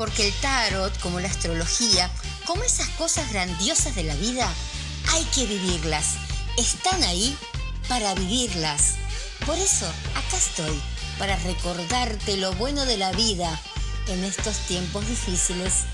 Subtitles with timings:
[0.00, 2.10] Porque el tarot, como la astrología,
[2.46, 4.50] como esas cosas grandiosas de la vida,
[5.10, 6.14] hay que vivirlas.
[6.56, 7.36] Están ahí
[7.86, 8.94] para vivirlas.
[9.44, 10.80] Por eso, acá estoy,
[11.18, 13.60] para recordarte lo bueno de la vida
[14.06, 15.84] en estos tiempos difíciles.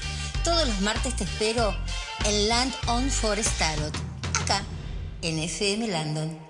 [0.45, 1.77] Todos los martes te espero
[2.27, 3.97] en Land on Forest Tarot,
[4.41, 4.63] acá
[5.21, 6.46] en FM Landon.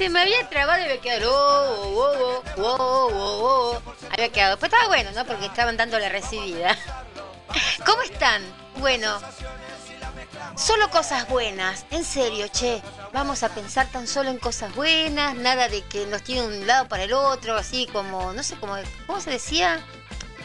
[0.00, 1.30] Se me había trabado y había quedado.
[1.30, 3.92] Oh, oh, oh, oh, oh, oh.
[4.10, 4.58] Había quedado.
[4.58, 5.26] Pues estaba bueno, ¿no?
[5.26, 6.74] Porque estaban dando la recibida.
[7.84, 8.42] ¿Cómo están?
[8.78, 9.20] Bueno.
[10.56, 12.80] Solo cosas buenas, en serio, che.
[13.12, 16.88] Vamos a pensar tan solo en cosas buenas, nada de que nos tiene un lado
[16.88, 19.84] para el otro, así como, no sé cómo, ¿cómo se decía?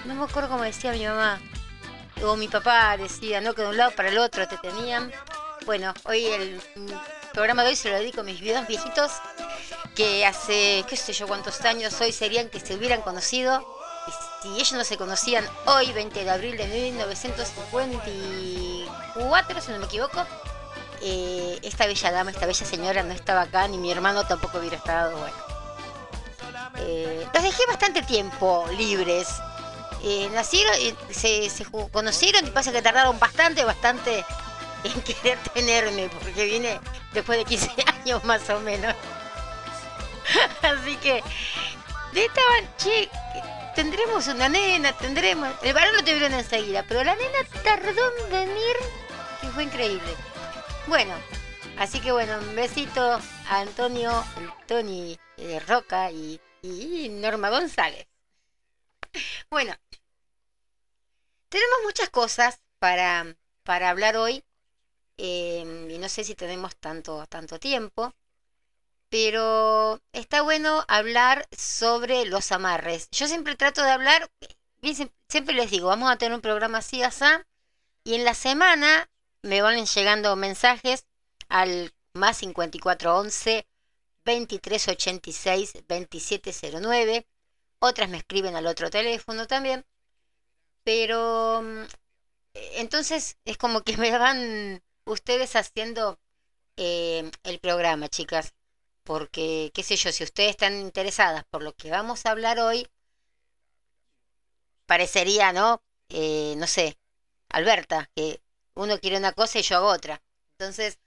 [0.04, 1.40] No me acuerdo cómo decía mi mamá.
[2.26, 3.54] O mi papá decía, ¿no?
[3.54, 5.14] Que de un lado para el otro te tenían.
[5.66, 6.62] Bueno, hoy el
[7.34, 9.12] programa de hoy se lo dedico a mis videos viejitos
[9.96, 13.66] que hace, qué sé yo, cuántos años hoy serían que se hubieran conocido.
[14.08, 14.12] Y
[14.44, 20.24] si ellos no se conocían hoy, 20 de abril de 1954, si no me equivoco,
[21.02, 24.78] eh, esta bella dama, esta bella señora no estaba acá, ni mi hermano tampoco hubiera
[24.78, 25.36] estado, bueno.
[26.78, 29.28] Eh, los dejé bastante tiempo libres.
[30.04, 34.24] Eh, nacieron, eh, se, se conocieron y pasa que tardaron bastante, bastante
[34.84, 36.80] en querer tenerme, porque vine
[37.14, 37.72] después de 15
[38.04, 38.94] años más o menos.
[40.62, 41.24] Así que
[42.14, 43.10] estaban, che,
[43.76, 45.50] tendremos una nena, tendremos.
[45.62, 48.76] El varón lo tuvieron enseguida, pero la nena tardó en venir,
[49.42, 50.16] que fue increíble.
[50.88, 51.14] Bueno,
[51.78, 54.24] así que bueno, un besito a Antonio,
[54.68, 58.08] Tony eh, Roca y, y Norma González.
[59.50, 59.74] Bueno,
[61.50, 64.44] tenemos muchas cosas para, para hablar hoy
[65.18, 68.14] eh, y no sé si tenemos tanto, tanto tiempo,
[69.16, 73.08] pero está bueno hablar sobre los amarres.
[73.12, 74.30] Yo siempre trato de hablar,
[75.30, 77.48] siempre les digo, vamos a tener un programa así, asá,
[78.04, 79.10] y en la semana
[79.42, 81.06] me van llegando mensajes
[81.48, 83.66] al más 5411
[84.26, 87.26] 2386 2709.
[87.80, 89.86] Otras me escriben al otro teléfono también.
[90.84, 91.84] Pero mm,
[92.54, 96.20] entonces es como que me van ustedes haciendo
[96.76, 98.54] eh, el programa, chicas.
[99.06, 102.88] Porque, qué sé yo, si ustedes están interesadas por lo que vamos a hablar hoy,
[104.86, 105.82] parecería, ¿no?
[106.10, 106.98] Eh, no sé,
[107.50, 108.42] Alberta, que
[108.76, 110.22] uno quiere una cosa y yo hago otra.
[110.58, 111.00] Entonces,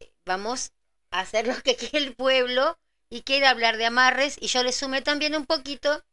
[0.00, 0.72] eh, vamos
[1.10, 2.78] a hacer lo que quiere el pueblo
[3.10, 6.04] y quiere hablar de amarres y yo le sume también un poquito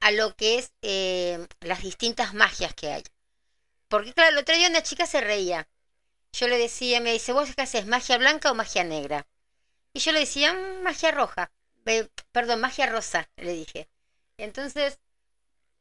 [0.00, 3.04] a lo que es eh, las distintas magias que hay.
[3.88, 5.68] Porque claro, el otro día una chica se reía.
[6.32, 9.26] Yo le decía, me dice, ¿vos qué haces, magia blanca o magia negra?
[9.94, 11.50] Y yo le decía, "Mm, magia roja.
[11.86, 13.88] Eh, perdón, magia rosa, le dije.
[14.38, 14.98] Entonces,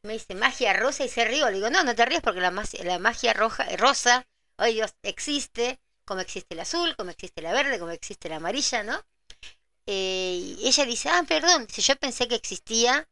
[0.04, 1.48] Me dice, magia rosa y se río.
[1.50, 2.52] Le digo, no, no te ríes porque la,
[2.84, 4.28] la magia roja, rosa,
[4.58, 8.84] oh Dios, existe, como existe el azul, como existe la verde, como existe la amarilla,
[8.84, 9.04] ¿no?
[9.86, 13.08] Eh, y ella dice, ah, perdón, si yo pensé que existía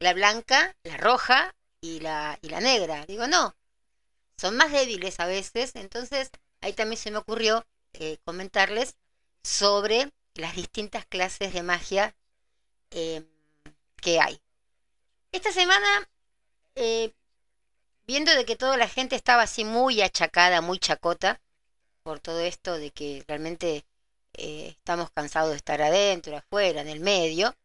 [0.00, 3.06] la blanca, la roja y la, y la negra.
[3.06, 3.56] Digo, no,
[4.36, 8.96] son más débiles a veces, entonces ahí también se me ocurrió eh, comentarles
[9.42, 12.14] sobre las distintas clases de magia
[12.90, 13.26] em,
[14.00, 14.40] que hay.
[15.32, 16.08] Esta semana,
[16.74, 17.12] eh,
[18.06, 21.40] viendo de que toda la gente estaba así muy achacada, muy chacota,
[22.02, 23.84] por todo esto de que realmente
[24.34, 27.56] eh, estamos cansados de estar adentro, afuera, en el medio,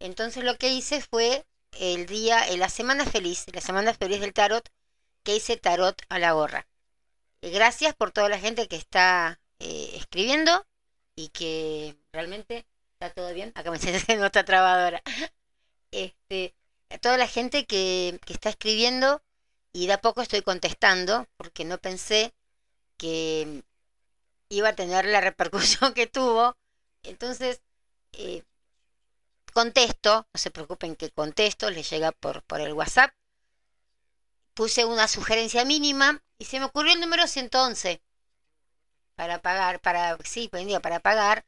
[0.00, 4.68] entonces lo que hice fue el día, la semana feliz, la semana feliz del tarot,
[5.22, 6.66] que hice tarot a la gorra.
[7.42, 10.66] gracias por toda la gente que está eh, escribiendo
[11.18, 13.50] y que realmente está todo bien.
[13.56, 15.02] Acá me siento en otra trabadora.
[15.90, 16.54] Este,
[17.00, 19.20] toda la gente que, que está escribiendo
[19.72, 22.34] y de a poco estoy contestando porque no pensé
[22.98, 23.64] que
[24.48, 26.56] iba a tener la repercusión que tuvo.
[27.02, 27.62] Entonces,
[28.12, 28.44] eh,
[29.52, 33.12] contesto, no se preocupen que contesto, les llega por, por el WhatsApp.
[34.54, 38.00] Puse una sugerencia mínima y se me ocurrió el número 111
[39.18, 41.44] para pagar, para, sí, pues, para pagar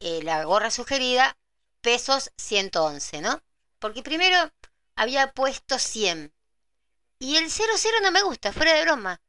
[0.00, 1.38] eh, la gorra sugerida,
[1.80, 3.40] pesos 111, ¿no?
[3.78, 4.50] Porque primero
[4.96, 6.32] había puesto 100
[7.20, 9.20] y el 00 no me gusta, fuera de broma.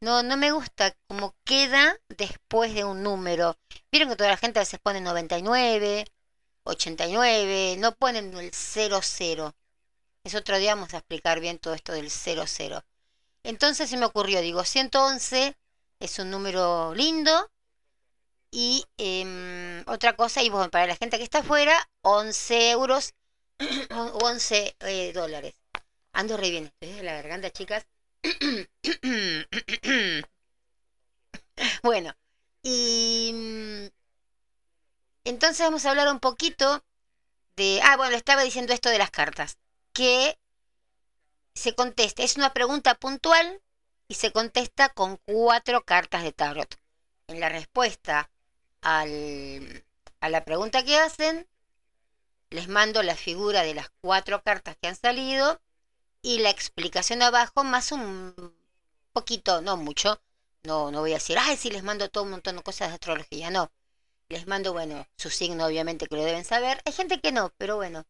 [0.00, 3.56] No, no me gusta cómo queda después de un número.
[3.92, 6.04] Vieron que toda la gente a veces pone 99,
[6.64, 9.54] 89, no ponen el 00.
[10.24, 12.84] Es otro día vamos a explicar bien todo esto del 00.
[13.44, 15.56] Entonces se me ocurrió, digo, 111
[16.00, 17.50] es un número lindo.
[18.50, 23.14] Y em, otra cosa, y bueno, para la gente que está afuera, 11 euros
[23.90, 25.54] o 11 eh, dólares.
[26.12, 27.86] Ando re bien, estoy de la garganta, chicas.
[31.82, 32.14] bueno,
[32.62, 33.86] y mm,
[35.24, 36.84] entonces vamos a hablar un poquito
[37.56, 37.80] de...
[37.82, 39.58] Ah, bueno, estaba diciendo esto de las cartas.
[39.92, 40.38] Que
[41.54, 43.60] se contesta, es una pregunta puntual
[44.08, 46.78] y se contesta con cuatro cartas de tarot.
[47.28, 48.30] En la respuesta
[48.80, 49.84] al,
[50.20, 51.48] a la pregunta que hacen,
[52.50, 55.60] les mando la figura de las cuatro cartas que han salido
[56.22, 58.54] y la explicación abajo más un
[59.12, 60.20] poquito, no mucho.
[60.64, 62.94] No, no voy a decir, ay, sí, les mando todo un montón de cosas de
[62.94, 63.50] astrología.
[63.50, 63.70] No,
[64.28, 66.82] les mando, bueno, su signo obviamente que lo deben saber.
[66.84, 68.04] Hay gente que no, pero bueno,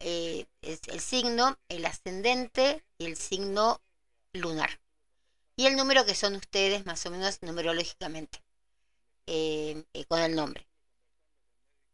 [0.00, 3.80] eh, es el signo, el ascendente y el signo
[4.32, 4.80] lunar.
[5.58, 8.40] Y el número que son ustedes, más o menos numerológicamente,
[9.26, 10.68] eh, eh, con el nombre.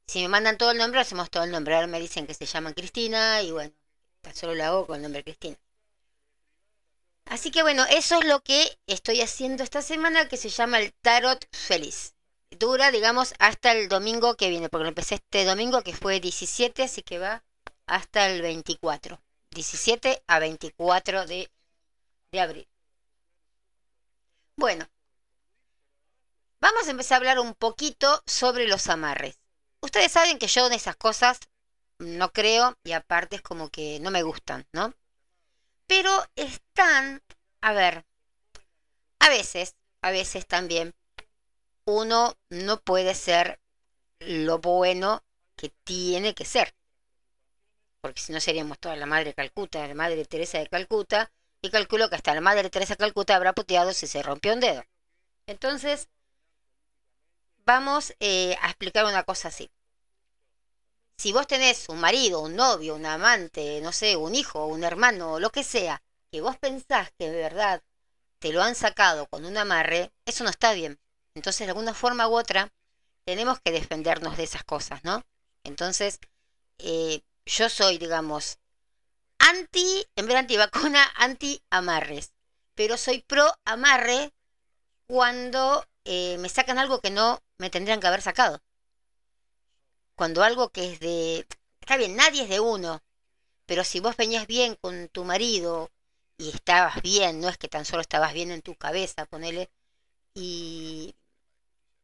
[0.06, 1.74] Si me mandan todo el nombre, hacemos todo el nombre.
[1.74, 3.72] Ahora me dicen que se llaman Cristina y bueno,
[4.34, 5.56] solo lo hago con el nombre Cristina.
[7.24, 10.92] Así que bueno, eso es lo que estoy haciendo esta semana que se llama el
[11.00, 12.12] Tarot Feliz.
[12.50, 16.82] Dura, digamos, hasta el domingo que viene, porque lo empecé este domingo que fue 17,
[16.82, 17.42] así que va
[17.86, 19.22] hasta el 24.
[19.52, 21.50] 17 a 24 de,
[22.30, 22.68] de abril.
[24.56, 24.88] Bueno,
[26.60, 29.38] vamos a empezar a hablar un poquito sobre los amarres.
[29.80, 31.40] Ustedes saben que yo en esas cosas
[31.98, 34.94] no creo y aparte es como que no me gustan, ¿no?
[35.86, 37.22] Pero están,
[37.60, 38.04] a ver,
[39.18, 40.94] a veces, a veces también
[41.84, 43.60] uno no puede ser
[44.20, 45.22] lo bueno
[45.56, 46.74] que tiene que ser.
[48.00, 51.30] Porque si no seríamos toda la madre Calcuta, la madre Teresa de Calcuta,
[51.66, 54.84] y calculo que hasta la madre Teresa Calcuta habrá puteado si se rompió un dedo.
[55.46, 56.08] Entonces,
[57.64, 59.70] vamos eh, a explicar una cosa así
[61.16, 65.38] si vos tenés un marido, un novio, un amante, no sé, un hijo, un hermano,
[65.38, 67.82] lo que sea, que vos pensás que de verdad
[68.38, 70.98] te lo han sacado con un amarre, eso no está bien.
[71.34, 72.72] Entonces, de alguna forma u otra,
[73.24, 75.24] tenemos que defendernos de esas cosas, ¿no?
[75.62, 76.18] Entonces,
[76.78, 78.58] eh, yo soy, digamos,
[79.50, 82.32] anti, en vez de antivacuna, anti amarres.
[82.74, 84.32] Pero soy pro amarre
[85.06, 88.60] cuando eh, me sacan algo que no me tendrían que haber sacado
[90.14, 91.46] cuando algo que es de...
[91.80, 93.02] Está bien, nadie es de uno,
[93.66, 95.90] pero si vos venías bien con tu marido
[96.38, 99.70] y estabas bien, no es que tan solo estabas bien en tu cabeza, ponele,
[100.34, 101.14] y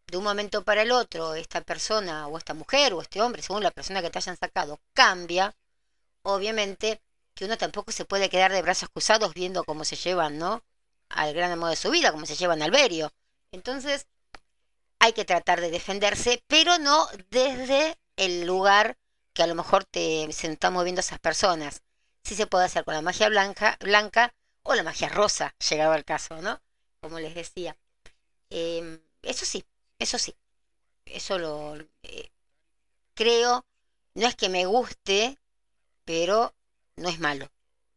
[0.06, 3.62] de un momento para el otro esta persona o esta mujer o este hombre, según
[3.62, 5.54] la persona que te hayan sacado, cambia,
[6.22, 7.00] obviamente
[7.40, 10.62] que uno tampoco se puede quedar de brazos cruzados viendo cómo se llevan, ¿no?
[11.08, 13.14] Al gran amor de su vida, cómo se llevan al Berio.
[13.50, 14.06] Entonces,
[14.98, 18.98] hay que tratar de defenderse, pero no desde el lugar
[19.32, 21.80] que a lo mejor te, se están moviendo esas personas,
[22.24, 26.04] sí se puede hacer con la magia blanca, blanca o la magia rosa, llegado al
[26.04, 26.60] caso, ¿no?
[27.00, 27.74] Como les decía.
[28.50, 29.64] Em, eso sí,
[29.98, 30.36] eso sí.
[31.06, 32.30] Eso lo eh,
[33.14, 33.64] creo.
[34.14, 35.38] No es que me guste,
[36.04, 36.54] pero
[37.00, 37.50] no es malo.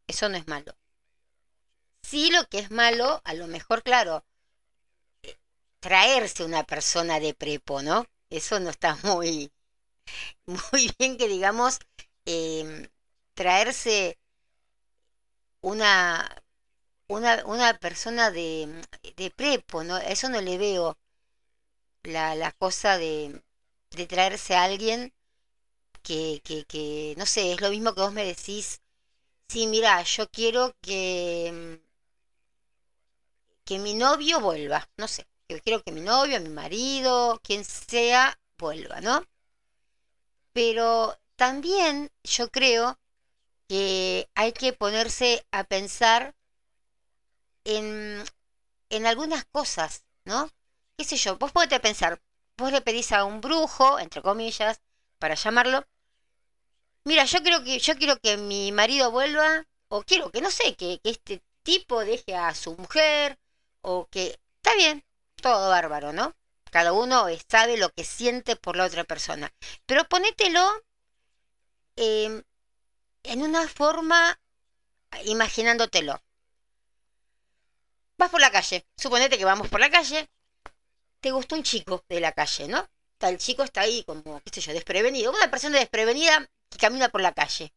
[0.07, 0.75] Eso no es malo.
[2.03, 4.23] Sí lo que es malo, a lo mejor, claro,
[5.23, 5.37] eh,
[5.79, 8.05] traerse una persona de prepo, ¿no?
[8.29, 9.51] Eso no está muy,
[10.45, 11.79] muy bien que digamos,
[12.25, 12.87] em,
[13.35, 14.17] traerse
[15.61, 16.43] una,
[17.07, 18.83] una, una persona de,
[19.17, 19.97] de, prepo, ¿no?
[19.97, 20.97] Eso no le veo
[22.03, 23.41] la, la cosa de,
[23.91, 25.13] de traerse a alguien
[26.03, 28.82] que, que, que, no sé, es lo mismo que vos me decís,
[29.53, 31.79] sí, mira, yo quiero que,
[33.65, 38.39] que mi novio vuelva, no sé, yo quiero que mi novio, mi marido, quien sea,
[38.57, 39.21] vuelva, ¿no?
[40.53, 42.97] Pero también yo creo
[43.69, 46.35] que hay que ponerse a pensar
[47.65, 48.23] en,
[48.89, 50.49] en algunas cosas, ¿no?
[50.97, 51.37] ¿Qué sé yo?
[51.37, 52.21] Vos podés pensar,
[52.57, 54.81] vos le pedís a un brujo, entre comillas,
[55.19, 55.85] para llamarlo,
[57.05, 60.75] mira, yo creo que, yo quiero que mi marido vuelva, o quiero que, no sé,
[60.75, 63.39] que, este tipo deje a su mujer,
[63.81, 65.03] o que, está bien,
[65.41, 66.35] todo bárbaro, ¿no?
[66.71, 69.53] Cada uno sabe lo que siente por la otra persona.
[69.85, 70.63] Pero ponételo
[71.95, 72.43] em,
[73.23, 74.39] en una forma
[75.25, 76.21] imaginándotelo.
[78.17, 80.29] Vas por la calle, suponete que vamos por la calle,
[81.19, 82.89] te gustó un chico de la calle, ¿no?
[83.19, 85.31] El chico está ahí como, qué sé yo, desprevenido.
[85.31, 87.73] Una persona desprevenida que camina por la calle.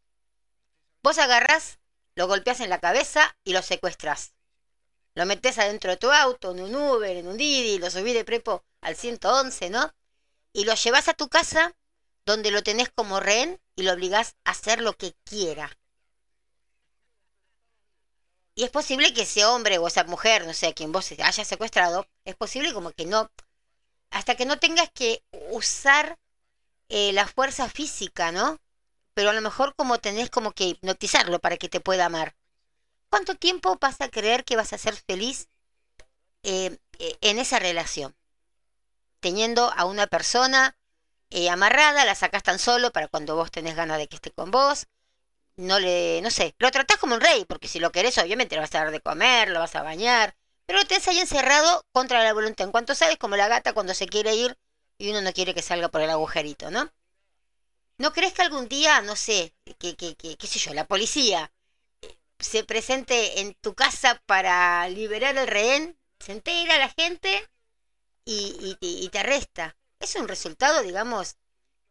[1.02, 1.78] Vos agarrás,
[2.14, 4.32] lo golpeás en la cabeza y lo secuestras.
[5.14, 8.24] Lo metés adentro de tu auto, en un Uber, en un Didi, lo subís de
[8.24, 9.94] prepo al 111, ¿no?
[10.52, 11.74] Y lo llevas a tu casa,
[12.24, 15.70] donde lo tenés como rehén y lo obligás a hacer lo que quiera.
[18.54, 22.06] Y es posible que ese hombre o esa mujer, no sé, quien vos hayas secuestrado,
[22.24, 23.30] es posible como que no,
[24.10, 26.18] hasta que no tengas que usar
[26.88, 28.58] eh, la fuerza física, ¿no?
[29.16, 32.36] Pero a lo mejor como tenés como que hipnotizarlo para que te pueda amar.
[33.08, 35.48] ¿Cuánto tiempo vas a creer que vas a ser feliz
[36.42, 38.14] eh, eh, en esa relación?
[39.20, 40.76] Teniendo a una persona
[41.30, 44.50] eh, amarrada, la sacás tan solo para cuando vos tenés ganas de que esté con
[44.50, 44.86] vos.
[45.56, 48.60] No le, no sé, lo tratás como un rey, porque si lo querés, obviamente le
[48.60, 52.22] vas a dar de comer, lo vas a bañar, pero lo tenés ahí encerrado contra
[52.22, 52.66] la voluntad.
[52.66, 54.58] En cuanto sabes, como la gata cuando se quiere ir
[54.98, 56.92] y uno no quiere que salga por el agujerito, ¿no?
[57.98, 61.52] ¿No crees que algún día, no sé, que, qué sé yo, la policía
[62.38, 67.48] se presente en tu casa para liberar el rehén, se entera la gente
[68.24, 69.76] y, y, te arresta.
[70.00, 71.36] Es un resultado, digamos,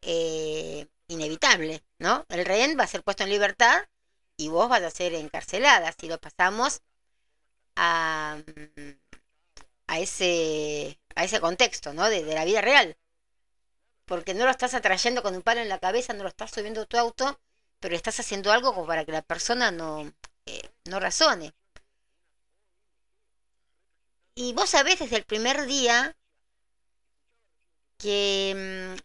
[0.01, 2.25] eh, inevitable, ¿no?
[2.29, 3.83] El rehén va a ser puesto en libertad
[4.37, 6.81] y vos vas a ser encarcelada si lo pasamos
[7.75, 8.37] a,
[9.87, 12.09] a, ese, a ese contexto, ¿no?
[12.09, 12.97] De la vida real.
[14.05, 16.85] Porque no lo estás atrayendo con un palo en la cabeza, no lo estás subiendo
[16.87, 17.39] tu auto,
[17.79, 20.11] pero estás haciendo algo como para que la persona no,
[20.45, 21.53] eh, no razone.
[24.33, 26.15] Y vos sabés desde el primer día
[27.97, 29.01] que, mm,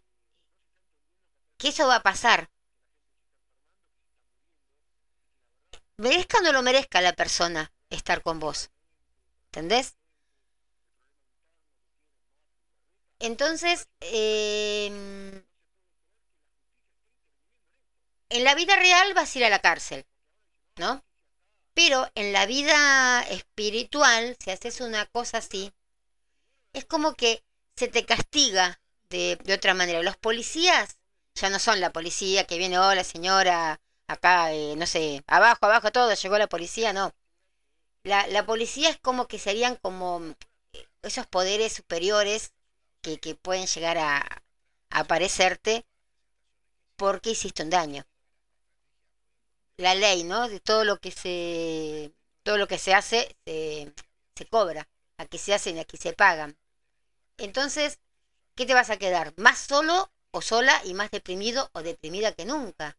[1.57, 2.49] que eso va a pasar.
[6.03, 8.71] Merezca o no lo merezca la persona estar con vos.
[9.47, 9.95] ¿Entendés?
[13.21, 15.43] Entonces, em,
[18.29, 20.05] en la vida real vas a ir a la cárcel,
[20.77, 21.03] ¿no?
[21.75, 25.71] Pero en la vida espiritual, si haces una cosa así,
[26.73, 27.43] es como que
[27.75, 30.01] se te castiga de, otra manera.
[30.01, 30.97] Los policías
[31.35, 35.91] ya no son la policía que viene, hola señora, acá, eh, no sé, abajo, abajo,
[35.91, 37.13] todo, llegó la policía, no.
[38.03, 40.21] La, la policía es como que serían como
[40.73, 42.53] eh, esos poderes superiores
[43.01, 44.23] que, que pueden llegar a,
[44.89, 45.85] aparecerte
[46.95, 48.05] porque hiciste un daño
[49.77, 50.47] la ley, ¿no?
[50.47, 53.93] De todo lo que se, todo lo que se hace se,
[54.35, 54.87] se cobra.
[55.17, 56.57] Aquí se hacen y aquí se pagan.
[57.37, 57.99] Entonces,
[58.55, 59.33] ¿qué te vas a quedar?
[59.37, 62.97] ¿Más solo o sola y más deprimido o deprimida que nunca?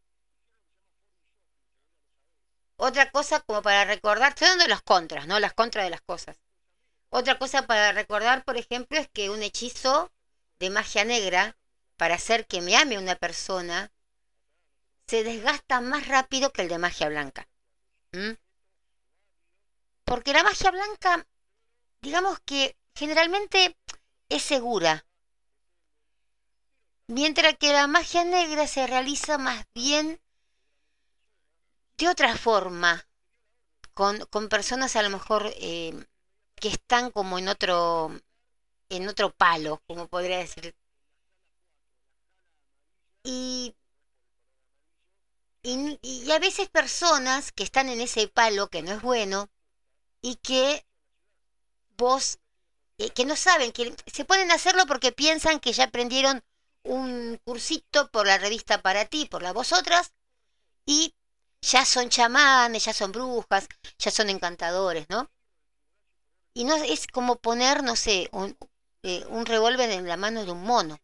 [2.77, 5.39] Otra cosa como para recordar, estoy dando las contras, ¿no?
[5.39, 6.37] Las contras de las cosas.
[7.15, 10.11] Otra cosa para recordar, por ejemplo, es que un hechizo
[10.57, 11.55] de magia negra
[11.95, 13.91] para hacer que me ame una persona
[15.05, 17.47] se desgasta más rápido que el de magia blanca.
[20.05, 21.27] Porque la magia blanca,
[22.01, 23.77] digamos que generalmente
[24.29, 25.05] es segura.
[27.05, 30.19] Mientras que la magia negra se realiza más bien
[31.95, 33.05] de otra forma,
[33.93, 35.93] con, con personas a lo mejor eh,
[36.63, 38.09] que están como en otro,
[38.87, 40.73] en otro palo, como podría decir.
[43.25, 43.75] Y,
[45.61, 49.49] y, a veces personas que están en ese palo que no es bueno
[50.21, 50.85] y que
[51.97, 52.39] vos,
[52.97, 56.45] eh, que no saben, que se pueden hacerlo porque piensan que ya aprendieron
[56.83, 60.13] un cursito por la revista para ti, por la vosotras,
[60.85, 61.13] y
[61.61, 63.67] ya son chamanes, ya son brujas,
[63.99, 65.29] ya son encantadores, ¿no?
[66.53, 68.57] Y no es como poner, no sé, un,
[69.01, 70.99] eh, un revólver en la mano de un mono,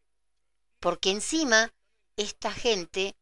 [0.79, 1.73] porque encima
[2.17, 3.15] esta gente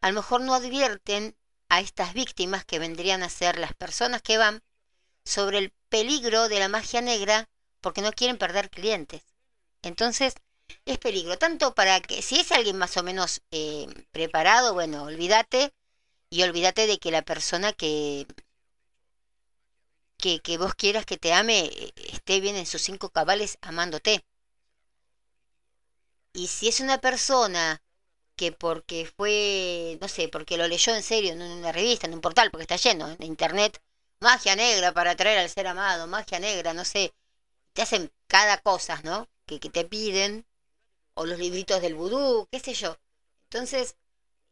[0.00, 1.36] a lo mejor no advierten
[1.68, 4.62] a estas víctimas que vendrían a ser las personas que van
[5.24, 7.48] sobre el peligro de la magia negra
[7.80, 9.22] porque no quieren perder clientes.
[9.82, 10.34] Entonces,
[10.84, 15.72] es peligro, tanto para que si es alguien más o menos eh, preparado, bueno, olvídate
[16.30, 18.26] y olvídate de que la persona que,
[20.18, 24.24] que, que vos quieras que te ame eh, esté bien en sus cinco cabales amándote.
[26.32, 27.82] Y si es una persona
[28.36, 32.20] que porque fue, no sé, porque lo leyó en serio en una revista, en un
[32.20, 33.80] portal, porque está lleno, en internet,
[34.20, 37.14] magia negra para atraer al ser amado, magia negra, no sé,
[37.72, 39.28] te hacen cada cosa, ¿no?
[39.46, 40.46] Que, te piden,
[41.14, 42.98] o los libritos del vudú, qué sé yo.
[43.44, 43.96] Entonces,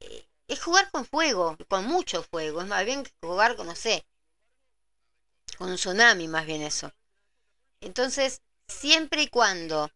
[0.00, 4.06] eh, es jugar con fuego, con mucho fuego, es más bien jugar con, no sé,
[5.62, 6.92] con un tsunami, más bien eso.
[7.80, 9.92] Entonces, siempre y cuando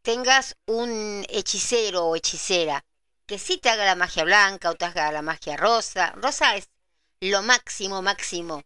[0.00, 2.82] tengas un hechicero o hechicera
[3.26, 6.70] que sí te haga la magia blanca o te haga la magia rosa, rosa es
[7.20, 8.62] lo máximo, máximo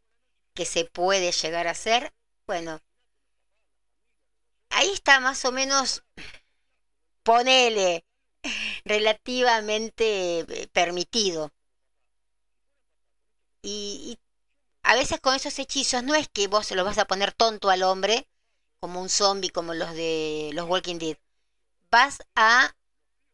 [0.54, 2.12] que se puede llegar a hacer,
[2.46, 2.80] bueno,
[4.70, 6.04] ahí está más o menos,
[7.24, 8.04] ponele,
[8.84, 11.52] relativamente eh, permitido.
[13.62, 14.16] Y,
[14.88, 17.68] a veces con esos hechizos no es que vos se los vas a poner tonto
[17.68, 18.26] al hombre,
[18.80, 21.18] como un zombie, como los de los Walking Dead.
[21.90, 22.74] Vas a,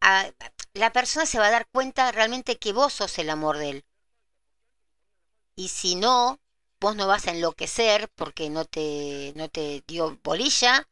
[0.00, 0.30] a,
[0.74, 3.84] La persona se va a dar cuenta realmente que vos sos el amor de él.
[5.54, 6.40] Y si no,
[6.80, 10.88] vos no vas a enloquecer porque no te, no te dio bolilla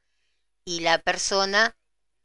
[0.64, 1.76] y la persona,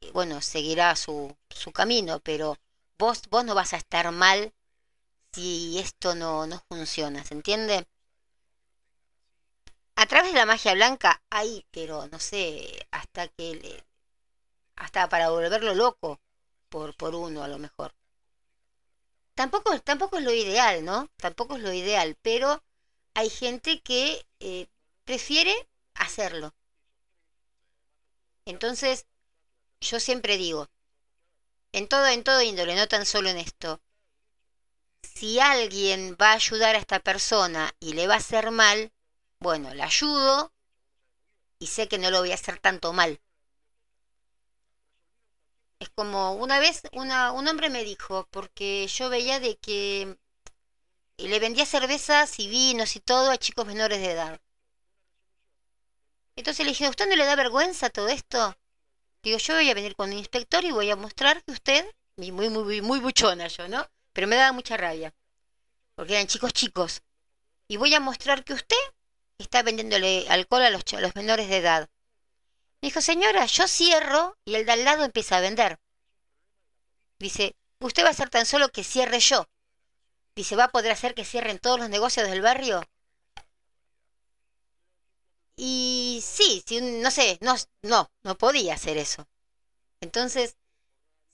[0.02, 2.60] eh, bueno, seguirá su, su camino, pero
[3.00, 4.54] vos, vos no vas a estar mal
[5.34, 7.88] si esto no, no funciona, ¿se entiende?
[10.00, 13.84] A través de la magia blanca hay, pero no sé, hasta que
[14.76, 16.22] hasta para volverlo loco
[16.70, 17.96] por, por uno a lo mejor.
[19.34, 21.10] Tampoco, tampoco es lo ideal, ¿no?
[21.18, 22.64] Tampoco es lo ideal, pero
[23.16, 24.68] hay gente que eh,
[25.04, 26.54] prefiere hacerlo.
[28.46, 29.08] Entonces,
[29.82, 30.70] yo siempre digo,
[31.72, 33.82] en todo, en todo índole, no tan solo en esto,
[35.02, 38.92] si alguien va a ayudar a esta persona y le va a hacer mal,
[39.40, 40.52] bueno, la ayudo
[41.60, 43.20] y sé que no lo voy a hacer tanto mal.
[45.80, 50.18] Es como una vez una, un hombre me dijo, porque yo veía de que
[51.18, 54.42] le vendía cervezas y vinos y todo a chicos menores de edad.
[56.36, 58.56] Entonces le dije, ¿a usted no le da vergüenza todo esto?
[59.24, 62.32] Digo, yo voy a venir con un inspector y voy a mostrar que usted, muy,
[62.32, 63.88] muy, muy, muy buchona yo, ¿no?
[64.14, 65.14] Pero me daba mucha rabia,
[65.96, 67.02] porque eran chicos chicos.
[67.68, 68.78] Y voy a mostrar que usted
[69.38, 71.90] está vendiéndole alcohol a los, a los menores de edad.
[72.82, 75.80] Me dijo, señora, yo cierro y el de al lado empieza a vender.
[77.20, 79.48] Dice, usted va a ser tan solo que cierre yo.
[80.36, 82.84] Dice, ¿va a poder hacer que cierren todos los negocios del barrio?
[85.56, 86.64] Y sí,
[87.02, 89.28] no sé, no, no, no podía hacer eso.
[90.02, 90.56] Entonces,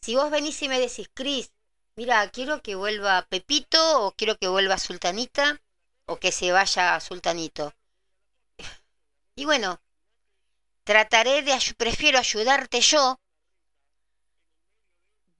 [0.01, 1.51] si vos venís y me decís, Cris,
[1.97, 5.61] mira, quiero que vuelva Pepito o quiero que vuelva Sultanita
[6.05, 7.73] o que se vaya Sultanito.
[9.35, 9.79] Y bueno,
[10.85, 13.19] trataré de, prefiero ayudarte yo,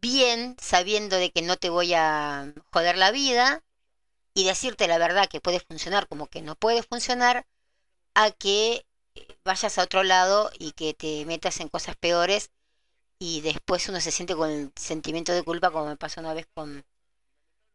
[0.02, 3.64] bien, sabiendo de que no te voy a joder la vida,
[4.34, 7.46] y decirte la verdad que puede funcionar como que no puede funcionar,
[8.16, 8.86] a que
[9.46, 12.52] vayas a otro lado y que te metas en cosas peores
[13.20, 16.48] y después uno se siente con el sentimiento de culpa como me pasó una vez
[16.54, 16.86] con,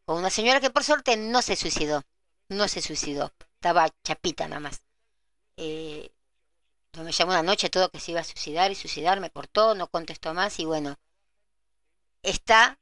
[0.05, 2.03] con una señora que por suerte no se suicidó,
[2.49, 4.81] no se suicidó, estaba chapita nada más.
[5.61, 6.09] Eh,
[7.03, 9.87] me llamó una noche todo que se iba a suicidar y suicidar, me cortó, no
[9.89, 10.97] contestó más y bueno,
[12.23, 12.79] está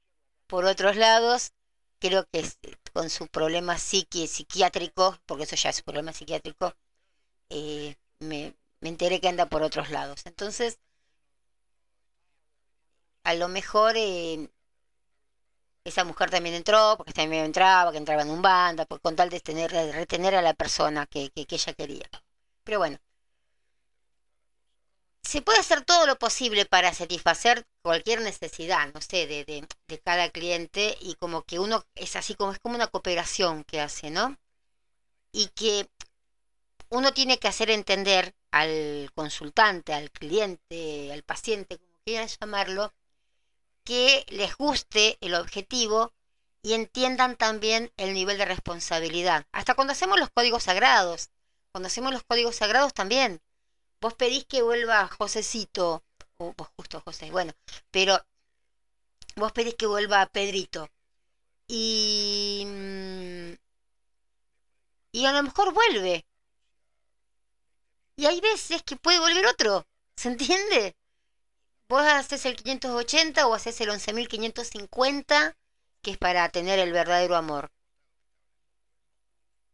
[0.48, 1.54] por otros lados,
[2.00, 2.46] creo que
[2.94, 6.76] con su problema psiqui psiquiátrico, porque eso ya es un problema psiquiátrico,
[7.50, 10.22] eh, me, me enteré que anda por otros lados.
[10.26, 10.80] Entonces,
[13.24, 14.50] a lo mejor eh,
[15.86, 19.40] esa mujer también entró, porque también entraba, que entraba en un banda, con tal de,
[19.40, 22.08] tener, retener a la persona que, que ella quería.
[22.68, 23.00] Pero bueno,
[25.22, 30.30] se puede hacer todo lo posible para satisfacer cualquier necesidad, no sé, de, de, cada
[30.32, 34.38] cliente y como que uno es así como es como una cooperación que hace, ¿no?
[35.32, 35.90] Y que
[36.90, 42.94] uno tiene que hacer entender al consultante, al cliente, al paciente, como quieran llamarlo,
[43.86, 46.12] que les guste el objetivo
[46.62, 49.46] y entiendan también el nivel de responsabilidad.
[49.54, 51.30] Hasta cuando hacemos los códigos sagrados,
[51.78, 53.40] cuando hacemos los códigos sagrados también,
[54.02, 56.04] vos pedís que vuelva Josecito,
[56.38, 57.54] o vos justo José, bueno,
[57.92, 58.20] pero
[59.36, 60.90] vos pedís que vuelva Pedrito.
[61.68, 63.54] Y, mm,
[65.12, 66.26] y a lo mejor vuelve.
[68.16, 69.86] Y hay veces que puede volver otro,
[70.16, 70.96] ¿se entiende?
[71.88, 75.56] Vos haces el 580 o haces el 11.550,
[76.02, 77.70] que es para tener el verdadero amor.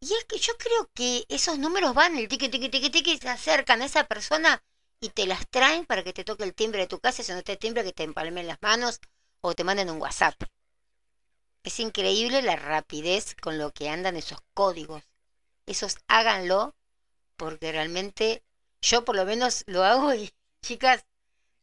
[0.03, 3.29] Y es que yo creo que esos números van, el tiqui, tiqui, tiqui, tiqui, se
[3.29, 4.61] acercan a esa persona
[4.99, 7.41] y te las traen para que te toque el timbre de tu casa, si no
[7.41, 8.99] te timbre que te empalmen las manos
[9.39, 10.35] o te manden un WhatsApp.
[11.63, 15.03] Es increíble la rapidez con lo que andan esos códigos.
[15.67, 16.75] Esos háganlo
[17.37, 18.43] porque realmente
[18.81, 21.05] yo por lo menos lo hago y chicas,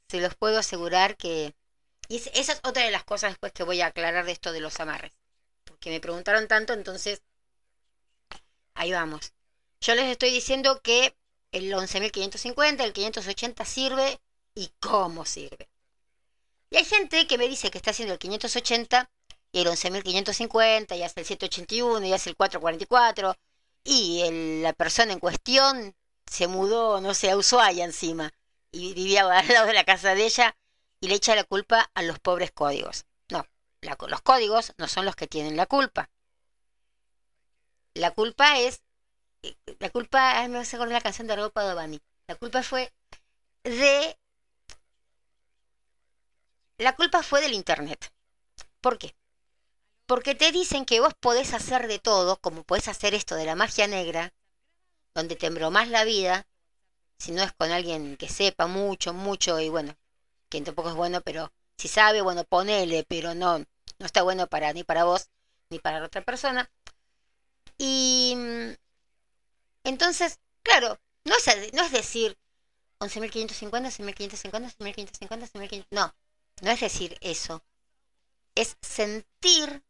[0.09, 1.55] se los puedo asegurar que...
[2.09, 4.61] Y esa es otra de las cosas después que voy a aclarar de esto de
[4.61, 5.13] los amarres.
[5.65, 7.21] Porque me preguntaron tanto, entonces
[8.75, 9.33] Ahí vamos.
[9.81, 11.17] Yo les estoy diciendo que
[11.53, 14.21] el 11.550, el 580 sirve
[14.55, 15.69] y cómo sirve.
[16.71, 19.11] Y hay gente que me dice que está haciendo el 580
[19.53, 23.37] y el 11.550 y hace el 781 y hace el 444
[23.83, 28.33] y la persona en cuestión se mudó, no sé, a Ushuaia encima
[28.71, 30.57] y vivía al lado de la casa de ella
[31.01, 33.05] y le echa la culpa a los pobres códigos.
[33.31, 33.47] No,
[33.81, 36.11] los códigos no son los que tienen la culpa.
[37.95, 38.83] La culpa es,
[39.79, 42.01] la culpa, me a acordar la canción de Robo Padovani.
[42.29, 42.93] La culpa fue
[43.65, 44.17] de,
[46.79, 48.13] la culpa fue del internet.
[48.81, 49.15] ¿Por qué?
[50.07, 53.55] Porque te dicen que vos podés hacer de todo, como podés hacer esto de la
[53.55, 54.33] magia negra,
[55.15, 56.47] donde te embromas la vida,
[57.19, 59.97] si no es con alguien que sepa mucho, mucho, y bueno,
[60.49, 64.73] quien tampoco es bueno, pero si sabe, bueno, ponele, pero no, no está bueno para
[64.73, 65.29] ni para vos,
[65.69, 66.71] ni para otra persona.
[67.83, 68.75] Y mm,
[69.85, 72.39] entonces, claro, no es, no es decir
[72.99, 75.87] 11.550, 11.550, 11.550, 11.550.
[75.91, 76.15] No,
[76.63, 77.63] no es decir eso.
[78.55, 79.83] Es sentir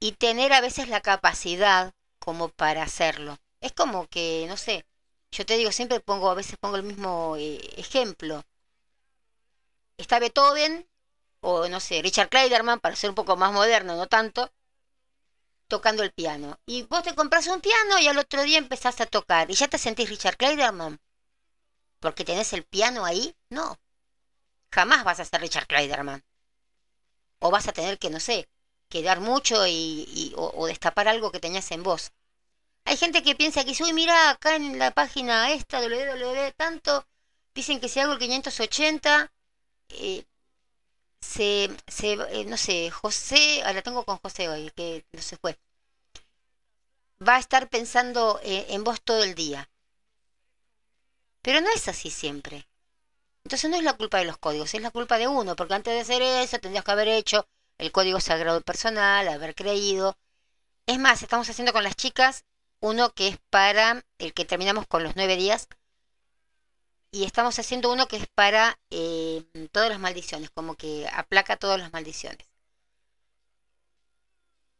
[0.00, 3.38] y tener a veces la capacidad como para hacerlo.
[3.60, 4.86] Es como que, no sé,
[5.30, 8.42] yo te digo, siempre pongo, a veces pongo el mismo eh, ejemplo.
[9.98, 10.88] Está Beethoven,
[11.40, 14.50] o no sé, Richard Kleiderman, para ser un poco más moderno, no tanto,
[15.68, 16.58] tocando el piano.
[16.66, 19.50] Y vos te compras un piano y al otro día empezás a tocar.
[19.50, 21.00] ¿Y ya te sentís Richard Kleiderman?
[22.00, 23.34] Porque tenés el piano ahí.
[23.50, 23.78] No.
[24.70, 26.24] Jamás vas a ser Richard Kleiderman.
[27.38, 28.48] O vas a tener que, no sé,
[28.88, 32.12] quedar mucho y, o, destapar algo que tenías en vos.
[32.84, 37.06] Hay gente que piensa que, uy, mira, acá en la página esta, www, tanto,
[37.54, 39.32] dicen que si hago el 580,
[39.88, 40.24] eh,
[41.26, 45.58] se, se eh, no sé, José, ahora tengo con José hoy, que no se fue,
[47.26, 49.68] va a estar pensando eh, en vos todo el día.
[51.42, 52.68] Pero no es así siempre.
[53.44, 55.94] Entonces no es la culpa de los códigos, es la culpa de uno, porque antes
[55.94, 60.18] de hacer eso tendrías que haber hecho el código sagrado personal, haber creído.
[60.86, 62.44] Es más, estamos haciendo con las chicas
[62.80, 65.68] uno que es para el que terminamos con los nueve días,
[67.16, 71.80] y estamos haciendo uno que es para eh, todas las maldiciones, como que aplaca todas
[71.80, 72.46] las maldiciones.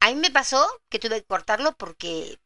[0.00, 2.38] A mí me pasó que tuve que cortarlo porque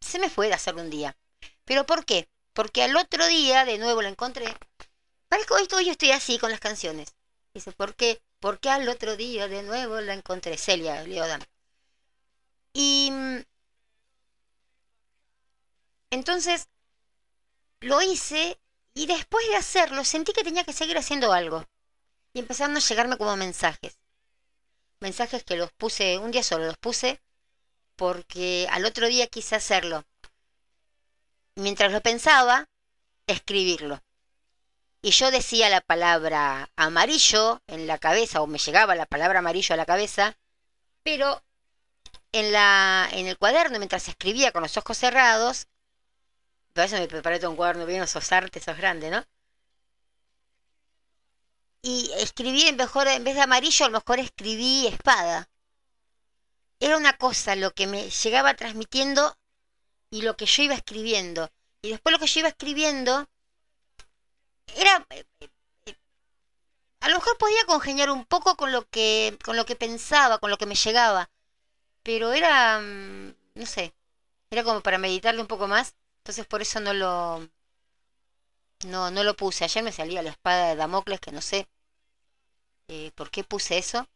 [0.00, 1.16] se me fue de hacerlo un día.
[1.64, 2.28] ¿Pero por qué?
[2.52, 4.46] Porque al otro día de nuevo lo encontré.
[5.30, 7.14] Que hoy yo estoy así con las canciones.
[7.54, 8.20] Dice, ¿por qué?
[8.40, 10.58] Porque al otro día de nuevo la encontré.
[10.58, 11.44] Celia Leodan.
[12.72, 13.38] Y mm,
[16.10, 16.66] entonces
[17.80, 18.58] lo hice
[18.98, 21.64] y después de hacerlo, sentí que tenía que seguir haciendo algo.
[22.32, 23.96] Y empezaron a llegarme como mensajes.
[24.98, 27.22] Mensajes que los puse, un día solo los puse,
[27.94, 30.04] porque al otro día quise hacerlo.
[31.54, 32.68] Mientras lo pensaba,
[33.28, 34.02] escribirlo.
[35.00, 39.74] Y yo decía la palabra amarillo en la cabeza, o me llegaba la palabra amarillo
[39.74, 40.36] a la cabeza,
[41.04, 41.44] pero
[42.32, 45.68] en, la, en el cuaderno, mientras escribía con los ojos cerrados,
[46.92, 49.24] me preparé un cuaderno bien, sos sos grande, ¿no?
[51.82, 55.48] y escribí en, mejor, en vez de amarillo, a lo mejor escribí espada.
[56.80, 59.36] Era una cosa lo que me llegaba transmitiendo
[60.10, 61.50] y lo que yo iba escribiendo.
[61.82, 63.28] Y después lo que yo iba escribiendo
[64.76, 65.24] era eh,
[65.86, 65.96] eh,
[67.00, 70.50] a lo mejor podía congeniar un poco con lo que con lo que pensaba, con
[70.50, 71.30] lo que me llegaba,
[72.02, 73.94] pero era mm, no sé,
[74.50, 75.94] era como para meditarle un poco más,
[76.28, 77.48] entonces por eso no lo
[78.84, 79.64] no, no lo puse.
[79.64, 81.66] Ayer me salía la espada de Damocles, que no sé
[82.88, 84.06] eh, por qué puse eso.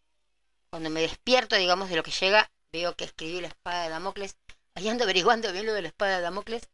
[0.69, 4.37] Cuando me despierto, digamos, de lo que llega, veo que escribí la espada de Damocles.
[4.75, 6.69] Ahí ando averiguando bien lo de la espada de Damocles.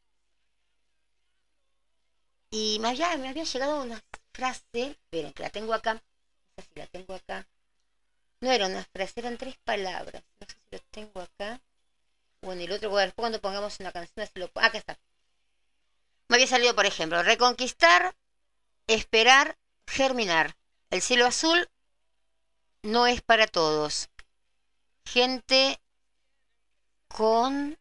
[2.50, 5.94] Y me había, me había llegado una frase, esperen, que la tengo acá.
[6.56, 7.46] No sé la tengo acá.
[8.40, 10.24] No era una frase, eran tres palabras.
[10.40, 11.60] No sé si lo tengo acá.
[12.42, 14.50] Bueno, y el otro, después cuando pongamos una canción, así lo...
[14.56, 14.98] acá está.
[16.28, 18.14] Me había salido, por ejemplo, reconquistar,
[18.86, 20.56] esperar, germinar.
[20.90, 21.68] El cielo azul
[22.82, 24.10] no es para todos.
[25.06, 25.80] Gente
[27.08, 27.78] con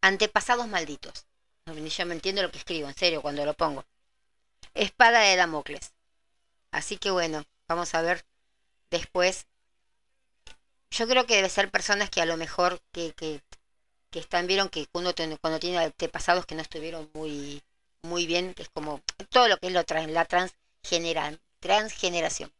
[0.00, 1.26] antepasados malditos.
[1.66, 3.84] Yo me entiendo lo que escribo, en serio, cuando lo pongo.
[4.72, 5.92] Espada de Damocles.
[6.70, 8.24] Así que bueno, vamos a ver
[8.90, 9.46] después.
[10.90, 13.42] Yo creo que debe ser personas que a lo mejor que, que
[14.10, 17.62] que están, vieron que uno cuando tiene antepasados que no estuvieron muy,
[18.02, 22.52] muy bien, es como todo lo que es lo la transgenera, transgeneración.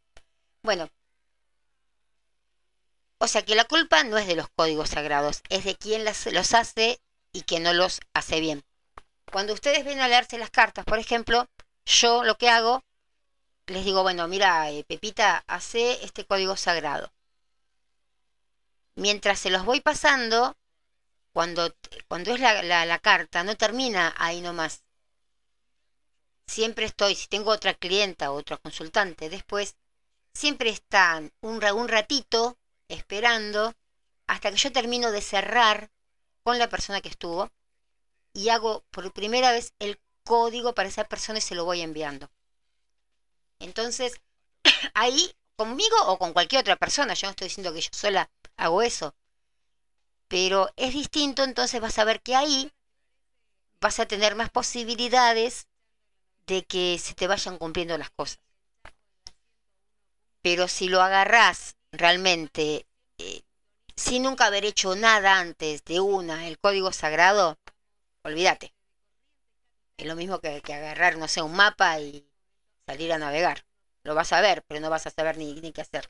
[0.61, 0.89] Bueno,
[3.17, 6.53] o sea que la culpa no es de los códigos sagrados, es de quien los
[6.53, 6.99] hace
[7.33, 8.63] y que no los hace bien.
[9.31, 11.47] Cuando ustedes ven a leerse las cartas, por ejemplo,
[11.85, 12.83] yo lo que hago,
[13.67, 17.11] les digo, bueno, mira, eh, Pepita, hace este código sagrado.
[18.95, 20.55] Mientras se los voy pasando,
[21.33, 21.75] cuando,
[22.07, 24.83] cuando es la, la, carta, no termina ahí nomás.
[26.47, 29.75] Siempre estoy, si tengo otra clienta o otro consultante después,
[30.33, 33.73] siempre están un, un ratito esperando
[34.27, 35.91] hasta que yo termino de cerrar
[36.43, 37.51] con la persona que estuvo
[38.33, 42.29] y hago por primera vez el código para esa persona y se lo voy enviando.
[43.59, 44.21] Entonces,
[44.93, 48.81] ahí conmigo o con cualquier otra persona, yo no estoy diciendo que yo sola hago
[48.81, 49.15] eso,
[50.29, 52.71] pero es distinto, entonces vas a ver que ahí
[53.81, 55.67] vas a tener más posibilidades
[56.47, 58.39] de que se te vayan cumpliendo las cosas.
[60.41, 62.85] Pero si lo agarrás realmente
[63.17, 63.41] eh,
[63.95, 67.57] sin nunca haber hecho nada antes de una, el código sagrado,
[68.23, 68.73] olvídate.
[69.97, 72.25] Es lo mismo que, agarrar, no sé, un mapa y
[72.85, 73.65] salir a navegar.
[74.03, 76.09] Lo vas a ver, pero no vas a saber ni qué hacer.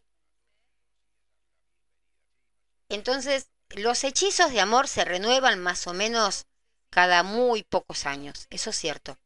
[2.90, 6.48] Entonces, los hechizos de amor se renuevan más o menos
[6.90, 9.18] cada muy pocos años, eso es cierto.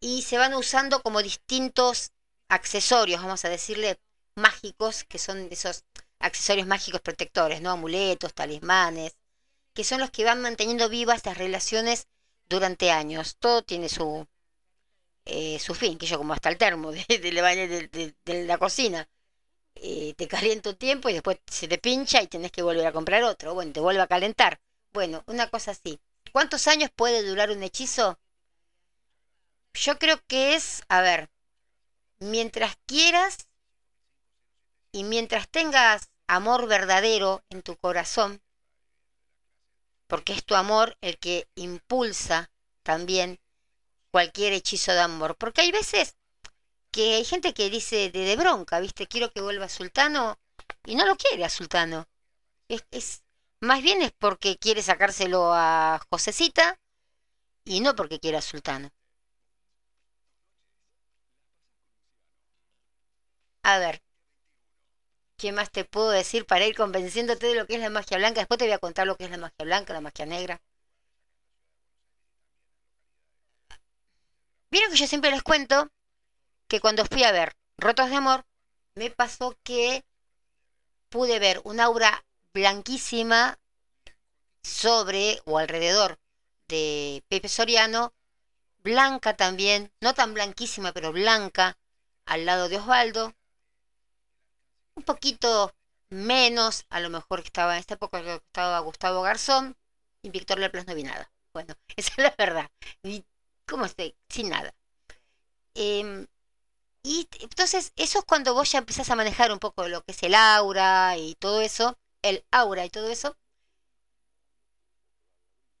[0.00, 2.12] Y se van usando como distintos
[2.48, 3.98] accesorios, vamos a decirle,
[4.34, 5.84] mágicos, que son esos
[6.18, 7.70] accesorios mágicos protectores, ¿no?
[7.70, 9.16] Amuletos, talismanes,
[9.74, 12.06] que son los que van manteniendo vivas las relaciones
[12.48, 13.36] durante años.
[13.38, 14.26] Todo tiene su,
[15.24, 19.08] eh, su fin, que yo como hasta el termo de, de, de la cocina.
[19.88, 23.22] Eh, te caliento tiempo y después se te pincha y tenés que volver a comprar
[23.22, 23.54] otro.
[23.54, 24.58] Bueno, te vuelve a calentar.
[24.92, 26.00] Bueno, una cosa así.
[26.32, 28.18] ¿Cuántos años puede durar un hechizo?
[29.74, 31.30] Yo creo que es, a ver,
[32.18, 33.46] mientras quieras
[34.90, 38.42] y mientras tengas amor verdadero en tu corazón,
[40.08, 42.50] porque es tu amor el que impulsa
[42.82, 43.38] también
[44.10, 45.36] cualquier hechizo de amor.
[45.36, 46.16] Porque hay veces
[46.96, 49.06] que hay gente que dice de, bronca, ¿viste?
[49.06, 50.38] Quiero que vuelva Sultano
[50.86, 52.08] y no lo quiere a Sultano.
[52.68, 53.24] Es,
[53.60, 56.78] más bien es porque quiere sacárselo a Josecita
[57.64, 58.90] y no porque quiera a Sultano.
[63.64, 64.00] A ver,
[65.38, 68.40] ¿qué más te puedo decir para ir convenciéndote de lo que es la magia blanca?
[68.40, 70.60] Después te voy a contar lo que es la magia blanca, la magia negra.
[74.70, 75.90] Vieron que yo siempre les cuento
[76.68, 78.44] que cuando fui a ver Rotos de Amor,
[78.94, 80.04] me pasó que
[81.08, 83.58] pude ver un aura blanquísima
[84.62, 86.18] sobre o alrededor
[86.68, 88.12] de Pepe Soriano,
[88.82, 91.78] blanca también, no tan blanquísima, pero blanca,
[92.24, 93.34] al lado de Osvaldo,
[94.94, 95.72] un poquito
[96.08, 99.76] menos, a lo mejor que estaba en esta época que estaba Gustavo Garzón
[100.22, 101.30] y Víctor Leplas no vi nada.
[101.52, 102.70] Bueno, esa es la verdad.
[103.66, 104.16] ¿Cómo estoy?
[104.28, 104.74] Sin nada.
[105.74, 106.26] Eh,
[107.06, 110.22] y entonces eso es cuando vos ya empezás a manejar un poco lo que es
[110.24, 113.36] el aura y todo eso, el aura y todo eso.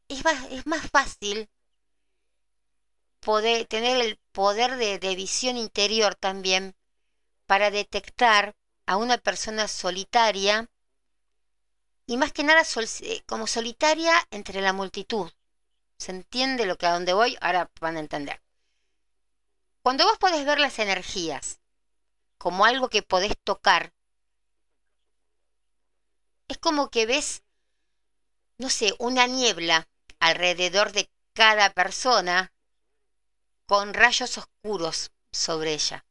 [0.06, 1.48] Es más, es más fácil
[3.18, 6.76] poder tener el poder de, visión interior también
[7.46, 8.54] para detectar
[8.86, 10.70] a una persona solitaria
[12.06, 12.62] y más que nada
[13.00, 15.28] eh, como solitaria entre la multitud.
[15.98, 17.36] ¿Se entiende lo que a dónde voy?
[17.40, 18.45] Ahora van a entender.
[19.86, 21.60] Cuando vos podés ver las energías
[22.38, 23.94] como algo que podés tocar,
[26.48, 27.44] es como que ves,
[28.58, 32.52] no sé, una niebla alrededor de cada persona
[33.66, 36.04] con rayos oscuros sobre ella.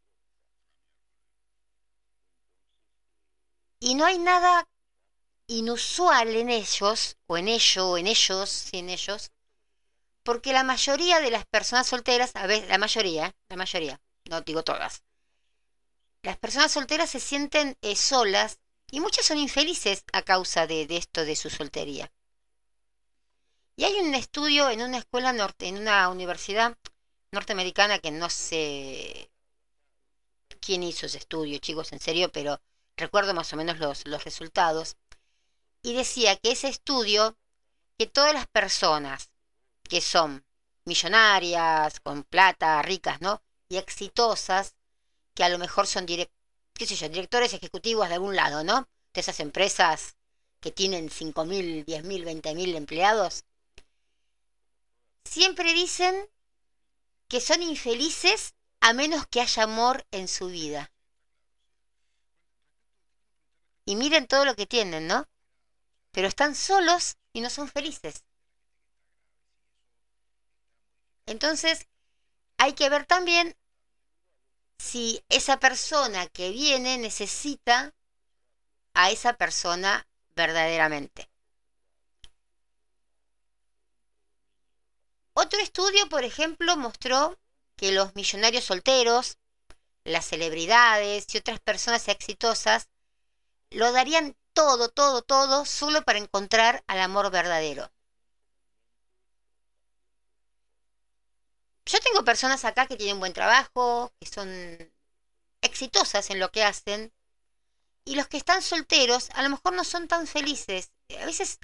[3.82, 4.70] Y no hay nada
[5.48, 9.34] inusual en ellos, o en ello, en ellos, sin ellos,
[10.26, 14.64] porque la mayoría de las personas solteras, a veces, la mayoría, la mayoría, no digo
[14.64, 15.04] todas,
[16.24, 18.58] las personas solteras se sienten eh, solas
[18.90, 22.12] y muchas son infelices a causa de, esto de su soltería.
[23.76, 26.76] Y hay un estudio en una escuela norte, en una universidad
[27.32, 29.30] norteamericana que no sé
[30.60, 32.60] quién hizo ese estudio, chicos, en serio, pero
[32.98, 34.98] recuerdo más o menos los, los resultados.
[35.84, 37.38] Y decía que ese estudio,
[38.00, 39.30] que todas las personas
[39.90, 40.46] que son
[40.86, 43.42] millonarias, con plata, ricas, ¿no?
[43.70, 44.76] Y exitosas,
[45.34, 48.88] que a lo mejor son qué sé yo, directores ejecutivos de algún lado, ¿no?
[49.14, 50.18] De esas empresas
[50.60, 53.46] que tienen 5.000, 10.000, 20.000 empleados,
[55.24, 56.30] siempre dicen
[57.28, 60.92] que son infelices a menos que haya amor en su vida.
[63.86, 65.28] Y miren todo lo que tienen, ¿no?
[66.12, 68.25] Pero están solos y no son felices.
[71.26, 71.88] Entonces,
[72.58, 73.56] hay que ver también
[74.78, 77.94] si esa persona que viene necesita
[78.94, 81.30] a esa persona verdaderamente.
[85.34, 87.38] Otro estudio, por ejemplo, mostró
[87.76, 89.38] que los millonarios solteros,
[90.06, 92.88] las celebridades y otras personas exitosas
[93.70, 97.92] lo darían todo, todo, todo solo para encontrar al amor verdadero.
[101.86, 104.50] Yo tengo personas acá que tienen buen trabajo, que son
[105.62, 107.14] exitosas en lo que hacen,
[108.06, 110.92] y los que están solteros a lo mejor no son tan felices.
[111.20, 111.60] A veces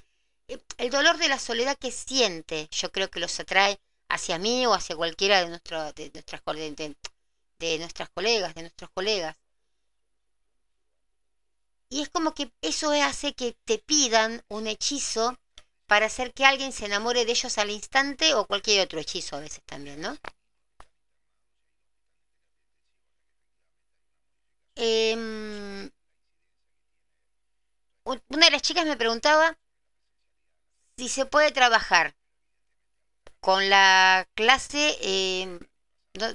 [0.48, 3.80] eh, el dolor de la soledad que siente, yo creo que los atrae
[4.10, 6.96] hacia mí o hacia cualquiera de, nuestro, de, nuestras, de,
[7.60, 9.38] de nuestras colegas, de nuestros colegas.
[11.90, 15.38] Y es como que eso hace que te pidan un hechizo
[15.91, 19.41] para hacer que alguien se enamore de ellos al instante o cualquier otro hechizo a
[19.41, 20.17] veces también, ¿no?
[24.75, 25.91] Em,
[28.06, 29.58] una de las chicas me preguntaba
[30.95, 32.15] si se puede trabajar
[33.41, 35.60] con la clase, em,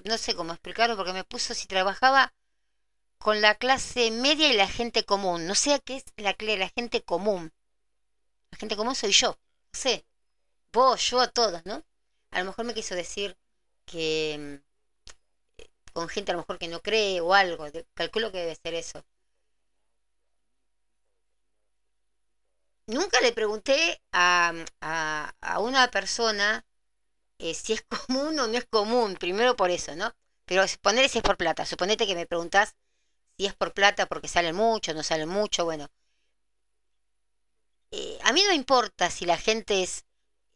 [0.04, 2.34] no, sé cómo explicarlo porque me puso si trabajaba
[3.16, 5.46] con la clase media y la gente común.
[5.46, 7.54] No sé qué es la, la gente común.
[8.50, 9.38] La gente común soy yo
[9.72, 10.06] sé,
[10.72, 11.84] vos, yo, todos, ¿no?
[12.32, 13.36] A lo mejor me quiso decir
[13.86, 18.54] que mm, con gente a lo mejor que no cree o algo, calculo que debe
[18.54, 19.04] ser eso.
[22.86, 26.64] Nunca le pregunté a, a, una persona
[27.38, 30.14] eh, si es común o no es común, primero por eso, ¿no?
[30.46, 32.76] Pero poner si es por plata, suponete que me preguntás
[33.38, 35.88] si es por plata porque salen mucho, no salen mucho, bueno,
[37.90, 40.04] eh, a mí no importa si la gente es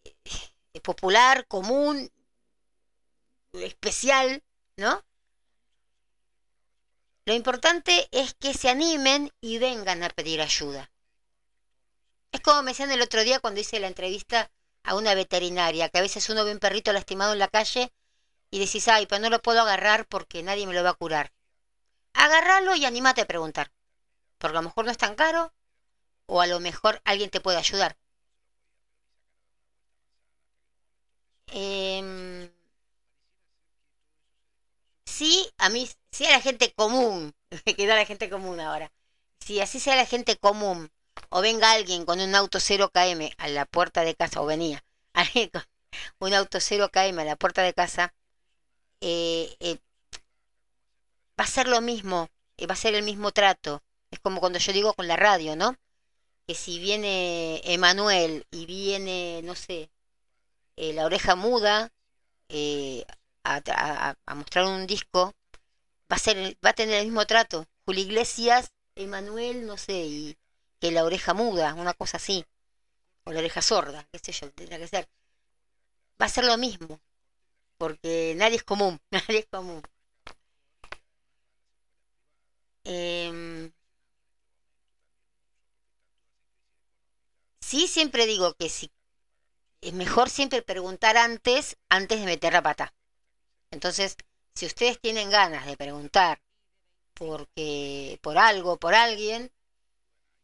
[0.05, 2.11] eh, popular, común,
[3.53, 4.43] especial,
[4.77, 5.05] ¿no?
[7.27, 10.91] Lo importante es que se animen y vengan a pedir ayuda.
[12.33, 14.51] Es como me decían el otro día cuando hice la entrevista
[14.83, 17.93] a una veterinaria, que a veces uno ve un perrito lastimado en la calle
[18.51, 21.33] y decís, ay, pero no lo puedo agarrar porque nadie me lo va a curar.
[22.15, 23.71] Agárralo y anímate a preguntar,
[24.39, 25.53] porque a lo mejor no es tan caro
[26.31, 27.97] o a lo mejor alguien te puede ayudar.
[31.53, 32.01] Eh,
[35.05, 37.35] sí, a mí, sí a la gente común,
[37.77, 38.93] que da la gente común ahora.
[39.41, 40.91] Si así sea la gente común,
[41.31, 44.85] o venga alguien con un auto 0 km a la puerta de casa, o venía
[45.15, 45.65] alguien con
[46.21, 48.15] un auto 0 km a la puerta de casa,
[49.01, 49.79] eh, eh,
[51.41, 53.83] va a ser lo mismo, eh, va a ser el mismo trato.
[54.13, 55.77] Es como cuando yo digo con la radio, ¿no?
[56.51, 59.89] Que si viene Emanuel y viene, no sé,
[60.75, 61.93] eh, la oreja muda
[62.49, 63.05] eh,
[63.45, 65.33] a, mostrar un disco,
[66.11, 67.67] va a, ser, va a tener el mismo trato.
[67.87, 70.37] Julio Iglesias, Emanuel, no sé, y
[70.81, 72.45] que la oreja muda, una cosa así.
[73.23, 75.09] O la oreja sorda, qué sé yo, tendrá que ser.
[76.21, 77.01] Va a ser lo mismo.
[77.79, 79.83] porque nadie es común, nadie es común.
[82.85, 83.73] Em,
[87.71, 88.91] sí, siempre digo que si
[89.81, 92.95] es mejor siempre preguntar antes, antes de meter la pata.
[93.71, 94.17] Entonces,
[94.57, 96.43] si ustedes tienen ganas de preguntar
[97.15, 99.53] porque por algo, por alguien,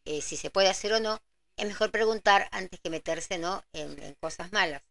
[0.04, 1.20] eh, si se puede hacer o no,
[1.56, 3.64] es mejor preguntar antes que meterse ¿no?
[3.72, 4.82] en, cosas malas.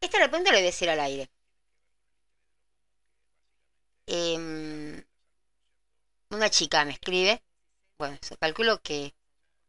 [0.00, 1.30] Esta pregunta le voy a decir al aire.
[4.06, 5.03] Em,
[6.36, 7.42] una chica me escribe,
[7.98, 9.14] bueno, se calculo que,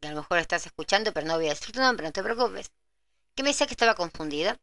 [0.01, 2.71] a lo mejor estás escuchando, pero no voy a decir tu nombre, no te preocupes,
[3.35, 4.59] que me decía que estaba confundida,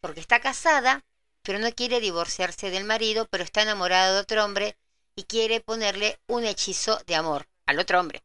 [0.00, 1.04] porque está casada,
[1.42, 4.76] pero no quiere divorciarse del marido, pero está enamorada de otro hombre
[5.14, 8.22] y quiere ponerle un hechizo de amor al otro hombre.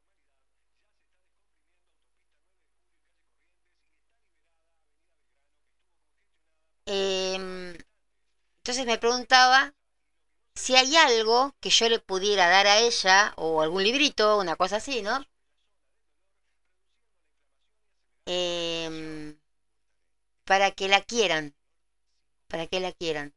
[6.85, 7.75] Em,
[8.59, 9.73] entonces me preguntaba
[10.61, 14.77] si hay algo que yo le pudiera dar a ella, o algún librito, una cosa
[14.77, 15.25] así, ¿no?
[18.25, 19.37] Em,
[20.45, 21.55] para que la quieran,
[22.47, 23.33] para que la quieran,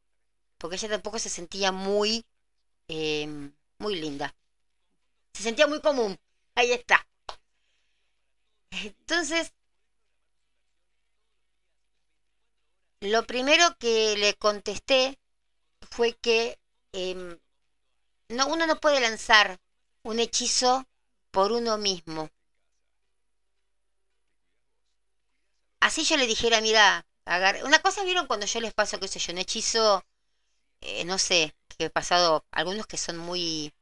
[0.58, 2.26] porque ella tampoco se sentía muy
[2.88, 4.34] Em, muy linda.
[5.34, 6.18] Se sentía muy común.
[6.54, 7.06] Ahí está.
[8.70, 9.52] Entonces,
[13.00, 15.18] lo primero que le contesté
[15.90, 16.58] fue que
[17.02, 17.38] em,
[18.30, 19.58] no, uno no puede lanzar
[20.04, 20.86] un hechizo
[21.32, 22.30] por uno mismo.
[25.80, 27.06] Así yo le dijera, mira,
[27.64, 30.04] una cosa vieron cuando yo les paso, qué sé yo, un hechizo,
[30.82, 33.72] eh, no sé, que he pasado, algunos que son muy,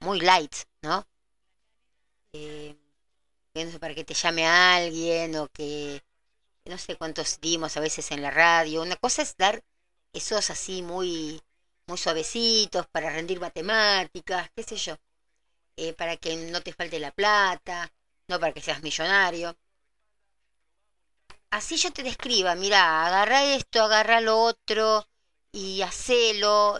[0.00, 1.06] muy light, ¿no?
[2.32, 2.76] Eh,
[3.80, 6.02] para que te llame a alguien o que
[6.66, 8.82] no sé cuántos dimos a veces en la radio.
[8.82, 9.62] Una cosa es dar
[10.12, 11.42] esos así muy,
[11.86, 14.96] muy suavecitos para rendir matemáticas, qué sé yo,
[15.76, 17.92] eh, para que no te falte la plata,
[18.28, 19.56] no para que seas millonario.
[21.50, 25.06] Así yo te describa, mira, agarra esto, agarra lo otro
[25.52, 26.78] y hacelo.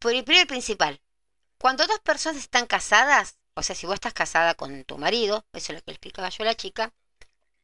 [0.00, 1.00] Por el primer principal,
[1.58, 5.72] cuando dos personas están casadas, o sea, si vos estás casada con tu marido, eso
[5.72, 6.92] es lo que le explicaba yo a la chica,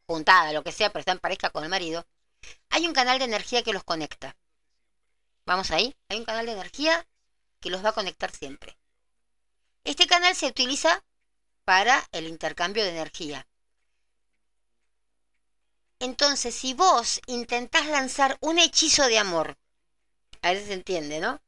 [0.07, 2.07] juntada, lo que sea, pero está en pareja con el marido,
[2.71, 4.37] hay un canal de energía que los conecta.
[5.47, 7.07] Vamos ahí, hay un canal de energía
[7.61, 8.79] que los va a conectar siempre.
[9.85, 11.05] Este canal se utiliza
[11.65, 13.47] para el intercambio de energía.
[15.99, 19.57] Entonces, si vos intentás lanzar un hechizo de amor,
[20.43, 21.41] a ver si se entiende, ¿no?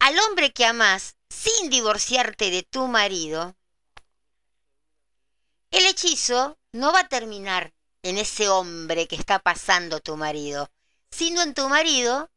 [0.00, 3.54] al hombre que amás sin divorciarte de tu marido,
[5.70, 7.72] el hechizo no va a terminar
[8.02, 10.70] en ese hombre que está pasando tu marido,
[11.10, 12.30] sino en tu marido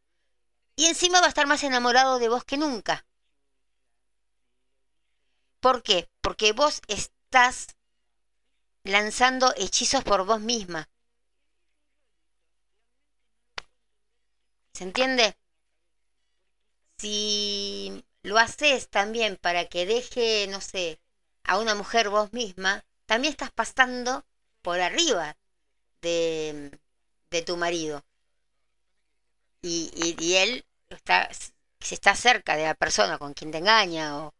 [0.75, 3.05] y encima va a estar más enamorado de vos que nunca.
[5.59, 6.09] ¿Por qué?
[6.21, 7.67] Porque vos estás
[8.83, 10.89] lanzando hechizos por vos misma.
[14.73, 15.37] ¿Se entiende?
[17.03, 21.01] si lo haces también para que deje, no sé,
[21.43, 24.25] a una mujer vos misma, también estás pasando
[24.61, 25.35] por arriba
[26.03, 28.03] de, tu marido.
[29.61, 31.29] Y, y, él está,
[31.79, 34.33] si está cerca de la persona con quien te engaña o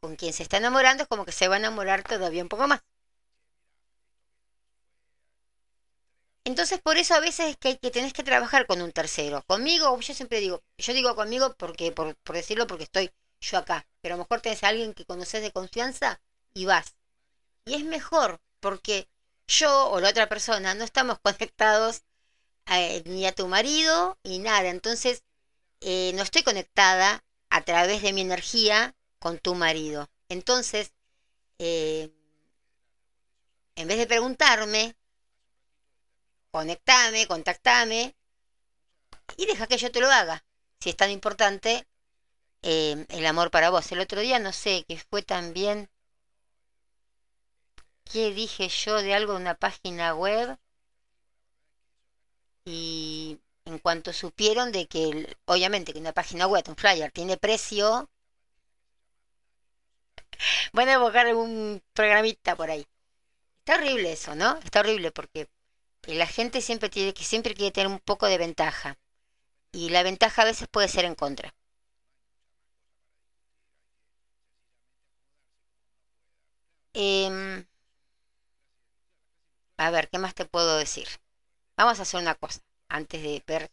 [0.00, 2.66] con quien se está enamorando, es como que se va a enamorar todavía un poco
[2.68, 2.82] más.
[6.44, 9.42] Entonces por eso a veces es que, hay que tenés que trabajar con un tercero.
[9.46, 13.10] Conmigo, yo siempre digo, yo digo conmigo porque, por, decirlo porque estoy
[13.40, 16.20] yo acá, pero a lo mejor tenés a alguien que conoces de confianza
[16.52, 16.94] y vas.
[17.64, 19.08] Y es mejor porque
[19.46, 22.02] yo o la otra persona no estamos conectados
[22.66, 24.68] eh, ni a tu marido ni nada.
[24.68, 25.22] Entonces
[25.80, 30.10] eh, no estoy conectada a través de mi energía con tu marido.
[30.28, 30.92] Entonces,
[31.58, 32.10] eh,
[33.76, 34.96] en vez de preguntarme,
[36.50, 38.16] conectame, contactame
[39.36, 40.44] y deja que yo te lo haga,
[40.80, 41.86] si es tan importante
[42.62, 43.92] el amor para vos.
[43.92, 45.90] El otro día no sé, que fue también,
[48.04, 50.58] ¿qué dije yo de algo de una página web?
[52.66, 58.10] Y en cuanto supieron de que, obviamente que una página web, un flyer, tiene precio,
[60.72, 62.86] van a buscar un programita por ahí.
[63.60, 64.58] Está horrible eso, ¿no?
[64.64, 65.48] Está horrible porque
[66.04, 68.98] la gente siempre tiene que siempre quiere tener un poco de ventaja
[69.72, 71.54] y la ventaja a veces puede ser en contra.
[76.94, 77.66] Em,
[79.76, 81.08] a ver, ¿qué más te puedo decir?
[81.76, 83.72] Vamos a hacer una cosa antes de ver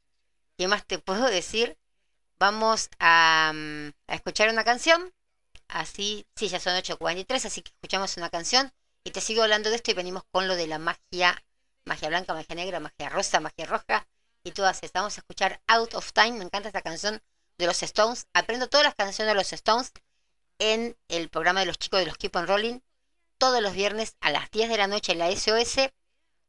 [0.58, 1.78] qué más te puedo decir.
[2.39, 5.14] Vamos a, mm, escuchar una canción.
[5.68, 8.74] Así, sí, ya son 8.43, así que escuchamos una canción
[9.04, 11.43] y te sigo hablando de esto y venimos con lo de la magia,
[11.86, 14.08] magia blanca, magia negra, magia rosa, magia roja
[14.43, 15.02] y todas estas.
[15.02, 17.22] Vamos a escuchar Out of Time, me encanta esta canción
[17.58, 18.28] de los Stones.
[18.34, 19.91] Aprendo todas las canciones de los Stones
[20.60, 22.80] en el programa de los chicos de los Keep on Rolling
[23.42, 25.89] todos los viernes a las 10 de la noche en la SOS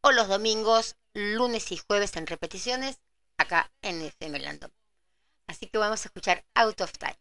[0.03, 3.01] o los domingos, lunes y jueves en repeticiones
[3.39, 4.71] acá en FM Landon.
[5.47, 7.17] Así que vamos a escuchar Out of Time.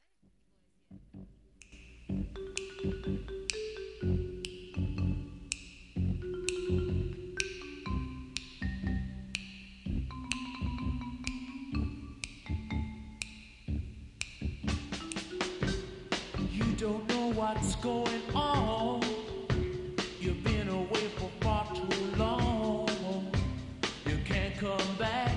[24.62, 25.30] Come back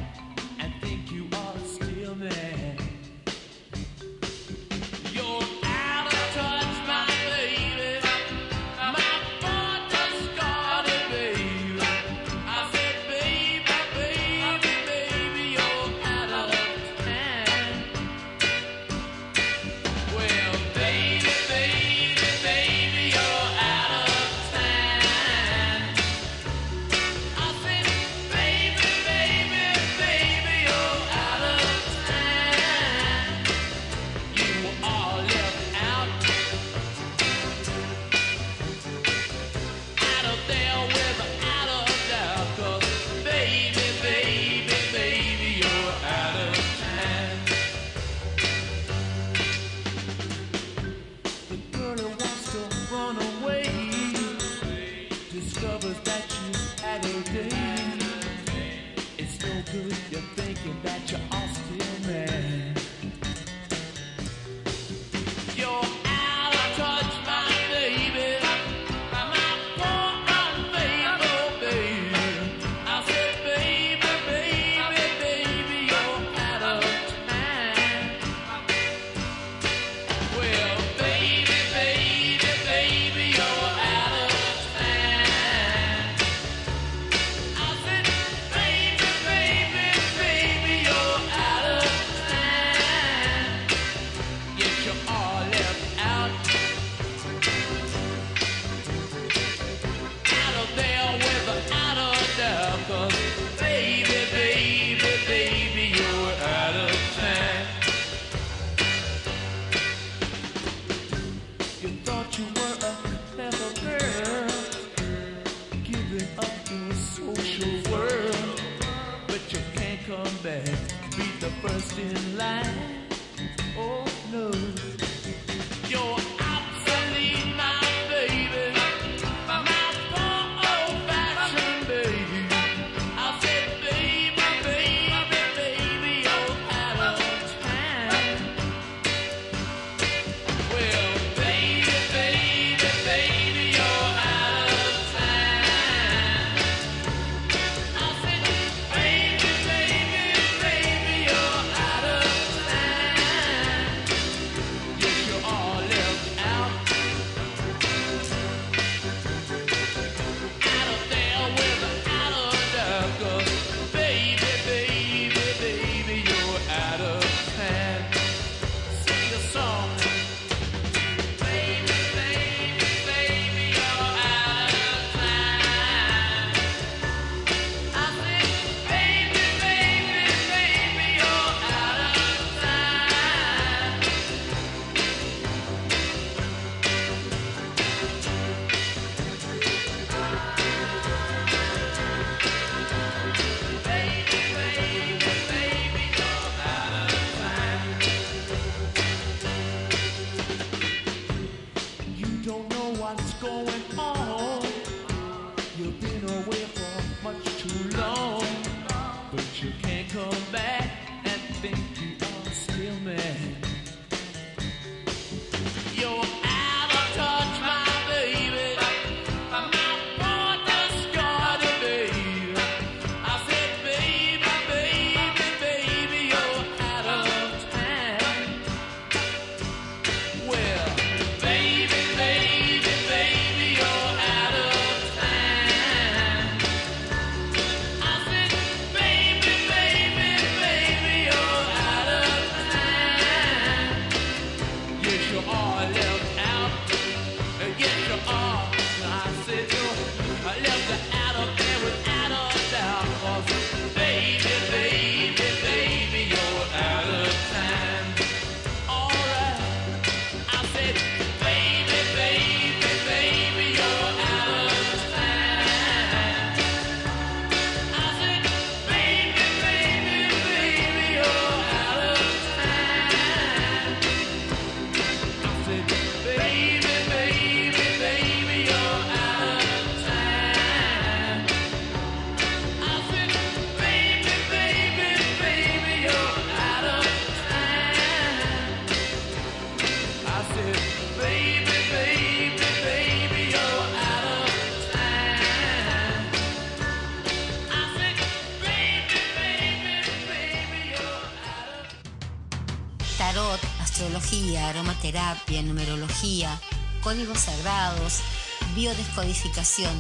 [309.15, 309.95] biodescodificación.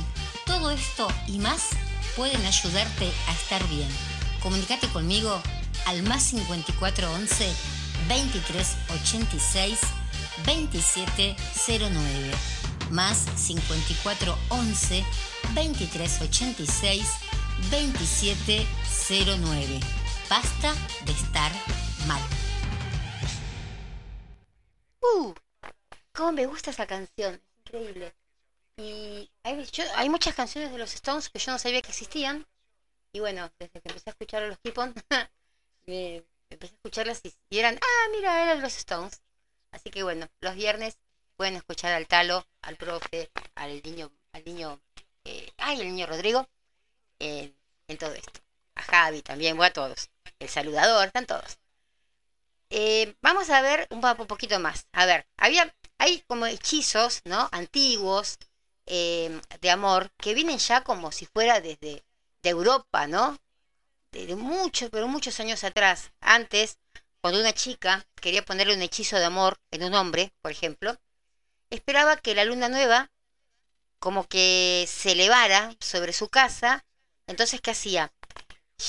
[0.47, 1.71] Todo esto y más
[2.17, 3.89] pueden ayudarte a estar bien.
[4.43, 5.41] Comunicate conmigo
[5.87, 7.47] al más 5411
[8.09, 9.79] 2386
[10.45, 12.35] 2709
[12.91, 15.05] más 5411
[15.55, 17.07] 2386
[17.71, 19.81] 2709.
[20.29, 21.53] Basta de estar
[22.07, 22.21] mal.
[25.01, 25.33] Uh,
[26.13, 28.15] cómo me gusta esa canción, increíble.
[28.77, 32.47] Y hay, yo- hay muchas canciones de los Stones que yo no sabía que existían.
[33.13, 34.95] Y bueno, desde que empecé a escuchar a los Keep On,
[35.87, 39.23] empecé a escucharlas y, y eran, ah, mira, eran los Stones.
[39.73, 40.99] Así que bueno, los viernes
[41.37, 44.81] pueden escuchar al Talo, al profe, al niño, al niño,
[45.25, 46.49] eh, ay, el niño Rodrigo,
[47.21, 47.55] eh,
[47.89, 48.41] en todo esto.
[48.77, 50.11] A Javi también, bueno, a todos.
[50.39, 51.59] El saludador, están todos.
[52.71, 54.87] Eh, vamos a ver un poquito más.
[54.93, 57.49] A ver, había, hay como hechizos, ¿no?
[57.53, 58.39] Antiguos,
[58.87, 62.05] eh, de amor, que vienen ya como si fuera desde
[62.43, 63.39] de Europa, ¿no?
[64.13, 66.13] Desde muchos, pero muchos años atrás.
[66.21, 66.79] Antes,
[67.21, 70.97] cuando una chica quería ponerle un hechizo de amor en un hombre, por ejemplo,
[71.71, 73.11] esperaba que la luna nueva
[73.99, 76.85] como que se elevara sobre su casa.
[77.27, 78.13] Entonces, ¿qué hacía?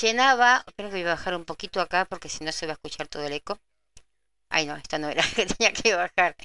[0.02, 2.76] Llenaba, espero que voy a bajar un poquito acá porque si no se va a
[2.76, 3.60] escuchar todo el eco.
[4.50, 6.36] Ay, no, esta no era que tenía que bajar.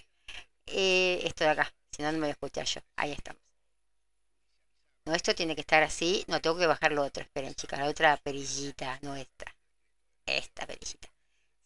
[0.66, 2.80] Eh, esto de acá, si no, no me voy a escuchar yo.
[2.97, 3.43] Ahí estamos.
[5.05, 6.24] No, esto tiene que estar así.
[6.26, 7.22] No, tengo que bajar lo otro.
[7.22, 9.55] Esperen, chicas, la otra perillita, no esta.
[10.26, 11.09] Esta perillita.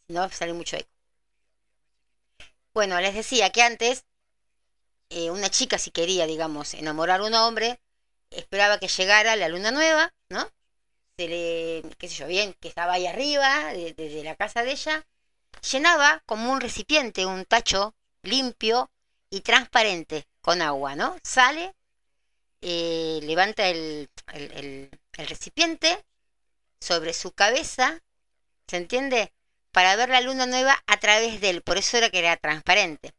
[0.09, 0.91] Si no, sale mucho eco.
[2.75, 4.05] Bueno, les decía que antes,
[5.11, 7.81] eh, una chica, si quería, digamos, enamorar a un hombre,
[8.31, 10.49] esperaba que llegara la luna nueva, ¿no?
[11.19, 14.73] Se le, qué sé yo, bien, que estaba ahí arriba, de- desde la casa de
[14.73, 15.07] ella,
[15.73, 18.91] llenaba como un recipiente, un tacho limpio
[19.35, 21.17] y transparente con agua, ¿no?
[21.25, 21.75] Sale,
[22.63, 26.05] eh, levanta el, el- el- recipiente
[26.81, 28.01] sobre su cabeza,
[28.69, 29.33] ¿se entiende?
[29.73, 33.13] Para ver la luna nueva a través de él, por eso era que era transparente.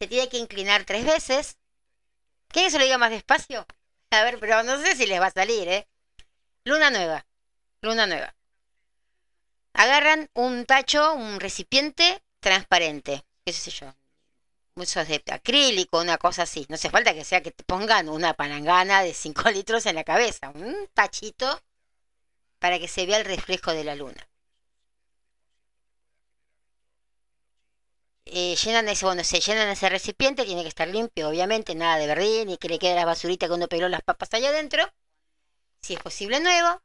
[0.00, 1.58] Se tiene que inclinar tres veces.
[2.48, 3.66] ¿Quieren que se lo diga más despacio?
[4.10, 5.88] A ver, pero no sé si les va a salir, ¿eh?
[6.64, 7.26] Luna nueva,
[7.82, 8.34] luna nueva.
[9.74, 13.94] Agarran un tacho, un recipiente transparente, qué sé yo,
[14.76, 16.66] muchos de acrílico, una cosa así.
[16.68, 20.04] No hace falta que sea que te pongan una palangana de 5 litros en la
[20.04, 21.60] cabeza, un tachito
[22.58, 24.28] para que se vea el reflejo de la luna.
[28.26, 32.06] Eh, llenan ese, bueno, se llenan ese recipiente, tiene que estar limpio, obviamente, nada de
[32.08, 34.82] verdín, ni que le quede la basurita que uno peló las papas allá adentro.
[35.80, 36.82] Si es posible nuevo,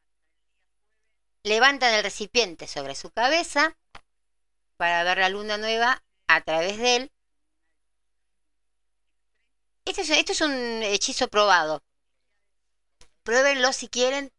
[1.44, 3.76] levantan el recipiente sobre su cabeza
[4.78, 7.12] para ver la luna nueva a través de él.
[9.86, 11.84] Este es, esto es un hechizo probado.
[13.24, 14.32] Pruébenlo si quieren,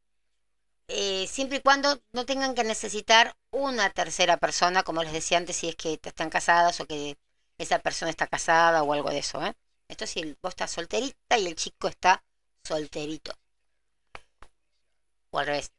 [0.88, 5.56] eh, siempre y cuando no tengan que necesitar una tercera persona, como les decía antes,
[5.56, 7.18] si es que están casadas o que
[7.58, 9.44] esa persona está casada o algo de eso.
[9.44, 9.54] ¿eh?
[9.88, 12.24] Esto si vos estás solterita y el chico está
[12.64, 13.32] solterito.
[15.32, 15.72] O al revés.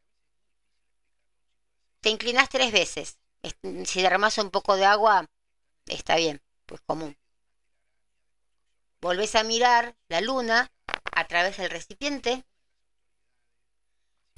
[2.01, 3.17] Te inclinas tres veces.
[3.41, 3.57] Es-
[3.89, 5.25] Si derramas un poco de agua,
[5.87, 7.17] está bien, pues común.
[9.03, 10.71] Volvés a mirar la luna
[11.11, 12.45] a través del recipiente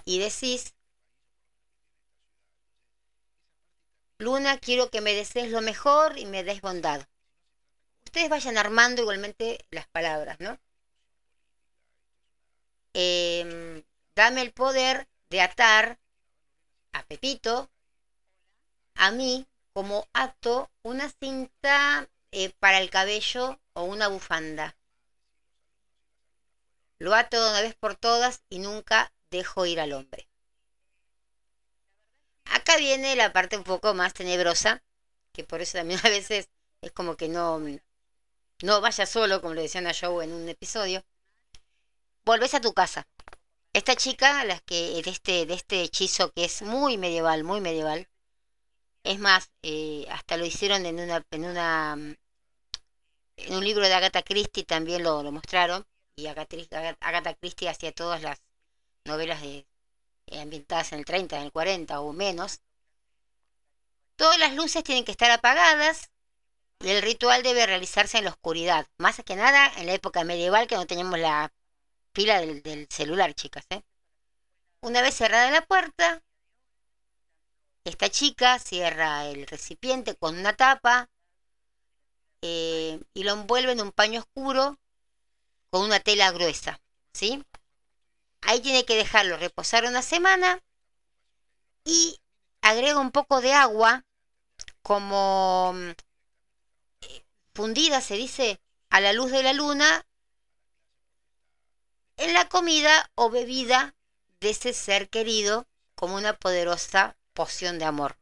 [0.05, 0.73] y decís,
[4.17, 7.07] Luna, quiero que me desees lo mejor y me des bondad.
[8.05, 10.57] Ustedes vayan armando igualmente las palabras, ¿no?
[12.93, 13.83] Em,
[14.15, 15.99] dame el poder de atar
[16.91, 17.69] a Pepito,
[18.95, 24.75] a mí, como ato una cinta eh, para el cabello o una bufanda.
[26.99, 30.27] Lo ato de una vez por todas y nunca dejo ir al hombre.
[32.43, 34.83] Acá viene la parte un poco más tenebrosa,
[35.31, 36.49] que por eso también a veces
[36.81, 37.61] es como que no,
[38.61, 41.05] no vaya solo, como le decían a Joe en un episodio.
[42.25, 43.07] Volvés a tu casa.
[43.71, 48.09] Esta chica, las que de este, de este hechizo que es muy medieval, muy medieval,
[49.05, 52.17] es más, eh, hasta lo hicieron en una, en una,
[53.37, 56.57] en un libro de Agatha Christie también lo, mostraron, y Agatha,
[56.99, 58.41] Agatha Christie hacía todas las
[59.03, 59.67] novelas de,
[60.27, 62.61] eh, ambientadas en el 30, en el 40 o menos.
[64.15, 66.09] Todas las luces tienen que estar apagadas
[66.79, 68.87] y el ritual debe realizarse en la oscuridad.
[68.97, 71.51] Más que nada en la época medieval que no teníamos la
[72.13, 73.65] pila del, del celular, chicas.
[73.69, 73.83] ¿eh?
[74.81, 76.23] Una vez cerrada la puerta,
[77.83, 81.09] esta chica cierra el recipiente con una tapa,
[82.47, 84.77] eh, y lo envuelve en un paño oscuro
[85.71, 86.79] con una tela gruesa,
[87.11, 87.43] ¿sí?
[88.41, 90.61] Ahí tiene que dejarlo reposar una semana
[91.83, 92.19] y
[92.61, 94.05] agrega un poco de agua
[94.83, 95.91] como mm,
[97.55, 100.05] fundida, se dice, a la luz de la luna
[102.17, 103.95] en la comida o bebida
[104.39, 105.65] de ese ser querido
[105.95, 108.19] como una poderosa poción de amor.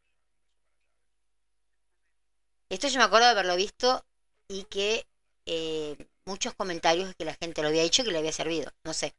[2.69, 4.05] Esto yo me acuerdo de haberlo visto
[4.47, 5.07] y que
[5.45, 8.71] eh, muchos comentarios que la gente lo había dicho que le había servido.
[8.83, 9.15] No sé.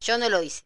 [0.00, 0.64] Yo no lo hice.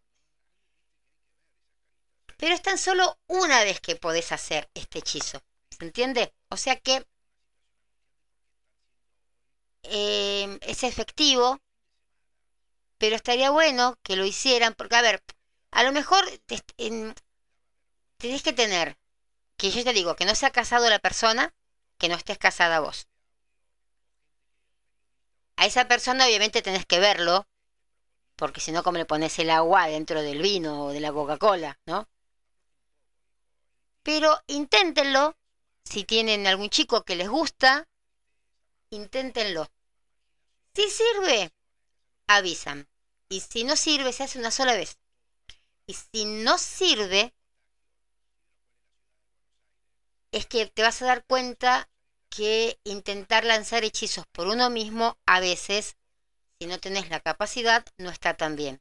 [2.36, 5.42] Pero es tan solo una vez que podés hacer este hechizo.
[5.70, 6.34] ¿Se entiende?
[6.50, 7.06] O sea que
[9.84, 11.60] eh, es efectivo,
[12.98, 15.22] pero estaría bueno que lo hicieran, porque a ver,
[15.70, 16.24] a lo mejor
[18.18, 18.96] tenés que tener,
[19.56, 21.54] que yo te digo, que no sea casado la persona,
[21.98, 23.08] que no estés casada vos.
[25.62, 27.46] A esa persona obviamente tenés que verlo,
[28.34, 31.78] porque si no, como le pones el agua dentro del vino o de la Coca-Cola,
[31.86, 32.08] ¿no?
[34.02, 35.36] Pero inténtenlo,
[35.84, 37.88] si tienen algún chico que les gusta,
[38.90, 39.70] inténtenlo.
[40.74, 41.52] Si sirve,
[42.26, 42.88] avisan.
[43.28, 44.98] Y si no sirve, se hace una sola vez.
[45.86, 47.32] Y si no sirve,
[50.32, 51.88] es que te vas a dar cuenta
[52.34, 55.96] que intentar lanzar hechizos por uno mismo a veces,
[56.58, 58.80] si no tenés la capacidad, no está tan bien.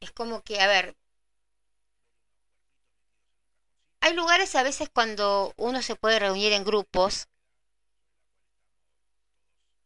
[0.00, 0.96] Es como que, a ver,
[4.00, 7.28] hay lugares a veces cuando uno se puede reunir en grupos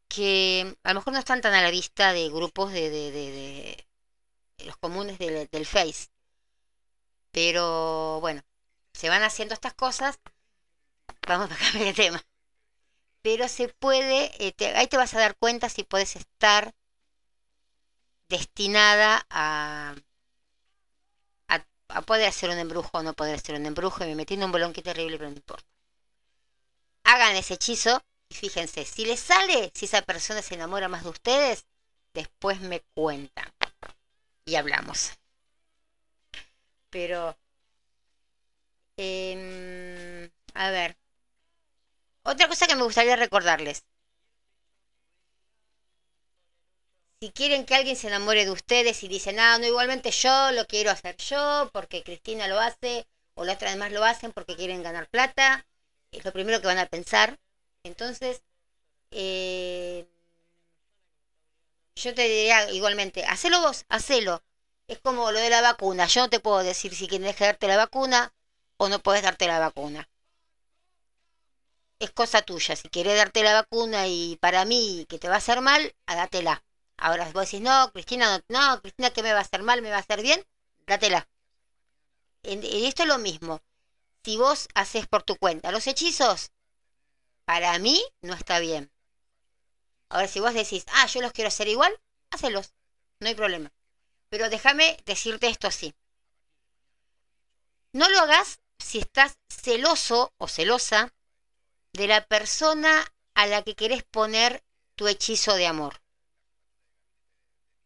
[0.09, 3.87] que a lo mejor no están tan a la vista de grupos de, de,
[4.67, 6.09] los comunes del Face.
[7.33, 8.43] Pero bueno,
[9.01, 10.21] se van haciendo estas cosas,
[11.27, 12.23] vamos a cambiar de tema.
[13.23, 16.75] Pero se puede, eh, ahí te vas a dar cuenta si puedes estar
[18.29, 19.95] destinada a,
[21.49, 24.05] a, poder hacer un embrujo o no poder hacer un embrujo.
[24.05, 25.67] Y me metí en un bolón que terrible, pero no importa.
[27.05, 31.11] Hagan ese hechizo y fíjense, si les sale, si esa persona se enamora más de
[31.11, 31.65] ustedes,
[32.13, 33.51] después me cuentan
[34.45, 35.13] y hablamos.
[36.91, 37.39] Pero
[39.07, 40.91] Em, a ver.
[42.31, 43.79] Otra cosa que me gustaría recordarles.
[47.21, 50.67] Si quieren que alguien se enamore de ustedes y dicen, ah, no, igualmente yo lo
[50.67, 54.83] quiero hacer yo, porque Cristina lo hace, o las otras demás lo hacen porque quieren
[54.83, 55.67] ganar plata,
[56.13, 57.39] es lo primero que van a pensar.
[57.85, 58.43] Entonces,
[59.13, 60.07] eh,
[61.95, 64.43] yo te diría igualmente, hacelo vos, hacelo.
[64.89, 66.07] Es como lo de la vacuna.
[66.07, 68.33] Yo no te puedo decir si quieres darte la vacuna
[68.81, 70.09] o no puedes darte la vacuna.
[71.99, 72.75] Es cosa tuya.
[72.77, 76.65] Si quieres darte la vacuna y para mí que te va a hacer mal, dátela.
[76.97, 79.91] Ahora vos decís, no, Cristina, no, no, Cristina, que me va a hacer mal, me
[79.91, 80.43] va a hacer bien,
[80.87, 81.29] dátela.
[82.43, 83.61] En, esto es lo mismo.
[84.25, 86.51] Si vos haces por tu cuenta los hechizos,
[87.45, 88.91] para mí no está bien.
[90.09, 91.95] Ahora, si vos decís, ah, yo los quiero hacer igual,
[92.31, 92.73] hácelos.
[93.19, 93.71] No hay problema.
[94.31, 95.95] Pero déjame decirte esto así.
[97.93, 101.13] No lo hagas si estás celoso o celosa
[101.93, 103.05] de la persona
[103.35, 104.65] a la que querés poner
[104.97, 106.03] tu hechizo de amor.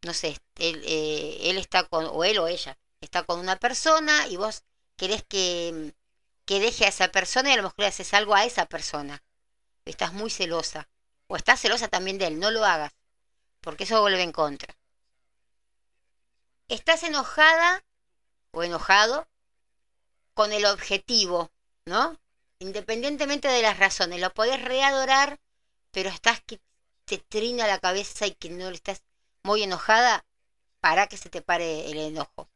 [0.03, 4.27] No sé, él, eh, él está con, o él o ella, está con una persona
[4.29, 4.65] y vos
[4.97, 5.95] querés que,
[6.45, 9.23] que deje a esa persona y a lo mejor le haces algo a esa persona.
[9.85, 10.89] Estás muy celosa.
[11.27, 12.93] O estás celosa también de él, no lo hagas,
[13.61, 14.77] porque eso vuelve en contra.
[16.69, 17.83] Estás enojada
[18.51, 19.27] o enojado
[20.35, 21.51] con el objetivo,
[21.87, 22.19] ¿no?
[22.59, 25.41] Independientemente de las razones, lo podés readorar,
[25.91, 26.61] pero estás que
[27.05, 29.03] te trina la cabeza y que no estás
[29.43, 30.25] muy enojada,
[30.81, 32.51] para que se te pare el enojo.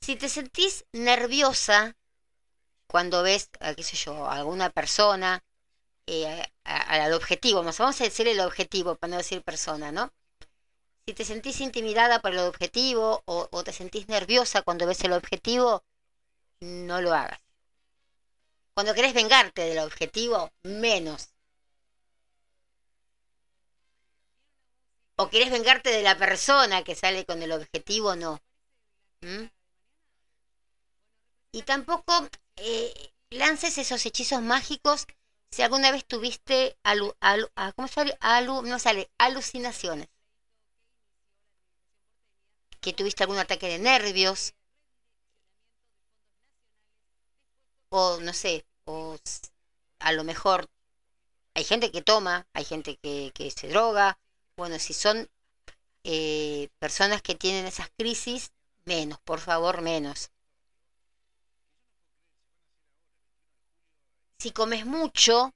[0.00, 1.96] Si te sentís nerviosa
[2.86, 5.42] cuando ves, qué sé yo, a alguna persona,
[6.06, 10.12] eh, al objetivo, vamos a decir el objetivo para no decir persona, ¿no?
[11.04, 15.82] Si te sentís intimidada por el objetivo o, te sentís nerviosa cuando ves el objetivo,
[16.60, 17.40] no lo hagas.
[18.74, 21.30] Cuando querés vengarte del objetivo, menos.
[25.16, 28.40] O querés vengarte de la persona que sale con el objetivo, no.
[29.22, 29.46] ¿Mm?
[31.52, 35.06] Y tampoco eh, lances esos hechizos mágicos
[35.50, 38.16] si alguna vez tuviste alu, ah, ¿cómo sale?
[38.46, 40.08] no sale, alucinaciones
[42.82, 44.54] que tuviste algún ataque de nervios.
[47.92, 49.16] o no sé, o
[50.00, 50.68] a lo mejor
[51.54, 54.18] hay gente que toma, hay gente que, que se droga.
[54.56, 55.28] Bueno, si son
[56.04, 58.52] eh, personas que tienen esas crisis,
[58.84, 60.30] menos, por favor, menos.
[64.38, 65.54] Si comes mucho,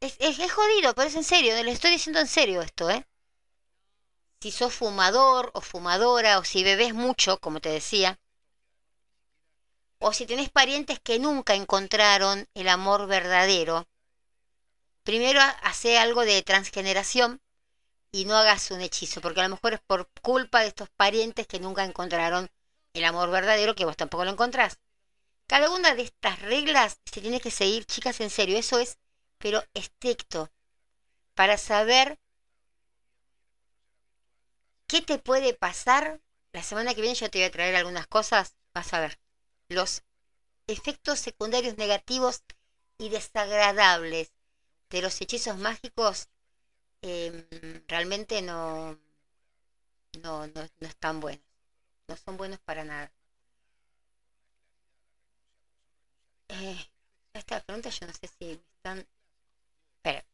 [0.00, 3.06] es, es, es jodido, pero es en serio, le estoy diciendo en serio esto, ¿eh?
[4.42, 8.18] Si sos fumador o fumadora, o si bebes mucho, como te decía,
[10.06, 13.86] o si tenés parientes que nunca encontraron el amor verdadero,
[15.04, 17.40] primero ha- hace algo de transgeneración
[18.12, 21.46] y no hagas un hechizo, porque a lo mejor es por culpa de estos parientes
[21.46, 22.50] que nunca encontraron
[22.94, 24.78] el amor verdadero, que vos tampoco lo encontrás.
[25.48, 28.98] Cada una de estas reglas se tiene que seguir, chicas, en serio, eso es,
[29.38, 30.50] pero estricto,
[31.34, 32.18] para saber
[34.90, 36.20] qué te puede pasar.
[36.52, 39.20] La semana que viene yo te voy a traer algunas cosas, vas a ver,
[39.68, 40.02] los
[40.66, 42.42] efectos secundarios negativos
[42.98, 44.32] y desagradables
[44.90, 46.28] de los hechizos mágicos
[47.02, 47.46] em,
[47.86, 48.98] realmente no,
[50.22, 51.44] no, no, no están buenos.
[52.08, 53.12] No son buenos para nada.
[56.48, 56.90] Eh,
[57.32, 59.06] esta pregunta yo no sé si me están...
[59.96, 60.24] Espera.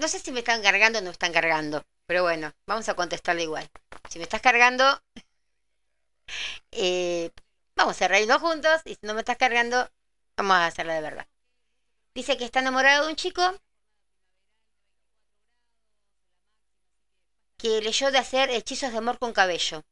[0.00, 3.42] No sé si me están cargando o no están cargando, pero bueno, vamos a contestarle
[3.42, 3.68] igual.
[4.08, 4.84] Si me estás cargando,
[6.70, 7.30] eh,
[7.76, 9.90] vamos a reírnos juntos y si no me estás cargando,
[10.38, 11.26] vamos a hacerla de verdad.
[12.14, 13.42] Dice que está enamorado de un chico
[17.58, 19.84] que leyó de hacer hechizos de amor con cabello.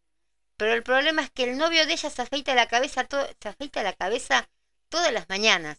[0.56, 3.06] Pero el problema es que el novio de ella se afeita la cabeza,
[3.42, 4.48] se afeita la cabeza
[4.88, 5.78] todas las mañanas.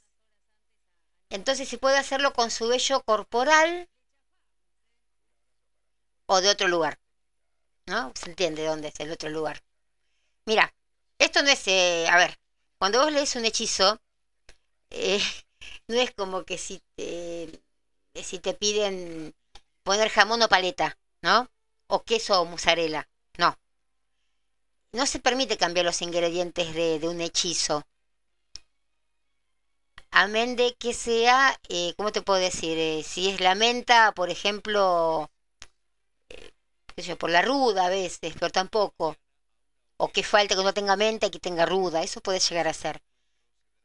[1.32, 3.90] Entonces si puede hacerlo con su vello corporal
[6.30, 7.00] o de otro lugar.
[7.88, 8.12] ¿No?
[8.16, 9.64] Se entiende dónde es el otro lugar.
[10.46, 10.74] Mira,
[11.18, 12.38] esto no es, eh, a ver,
[12.78, 14.00] cuando vos lees un hechizo,
[14.92, 15.20] eh,
[15.88, 17.62] no es como que si te,
[18.24, 19.36] si te piden
[19.84, 21.50] poner jamón o paleta, ¿no?
[21.88, 23.58] O queso o mozzarella, no.
[24.92, 27.84] No se permite cambiar los ingredientes de, un hechizo.
[30.12, 32.78] Amén de que sea, eh, ¿cómo te puedo decir?
[32.78, 35.39] Eh, si es la menta, por ejemplo, eh,
[37.18, 39.16] por la ruda a veces, pero tampoco.
[39.98, 42.74] O que falte que no tenga menta y que tenga ruda, eso puede llegar a
[42.74, 43.02] ser.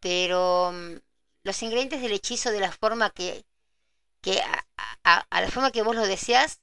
[0.01, 0.97] Pero mm,
[1.45, 3.45] los ingredientes del hechizo de la forma que,
[4.21, 4.41] que
[5.05, 6.61] a, la forma que vos lo deseas,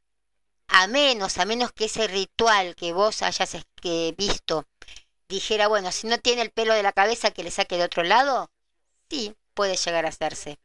[0.67, 4.65] a menos, a menos que ese ritual que vos hayas que visto
[5.29, 8.03] dijera, bueno, si no tiene el pelo de la cabeza que le saque de otro
[8.03, 8.51] lado,
[9.09, 10.59] sí, puede llegar a hacerse.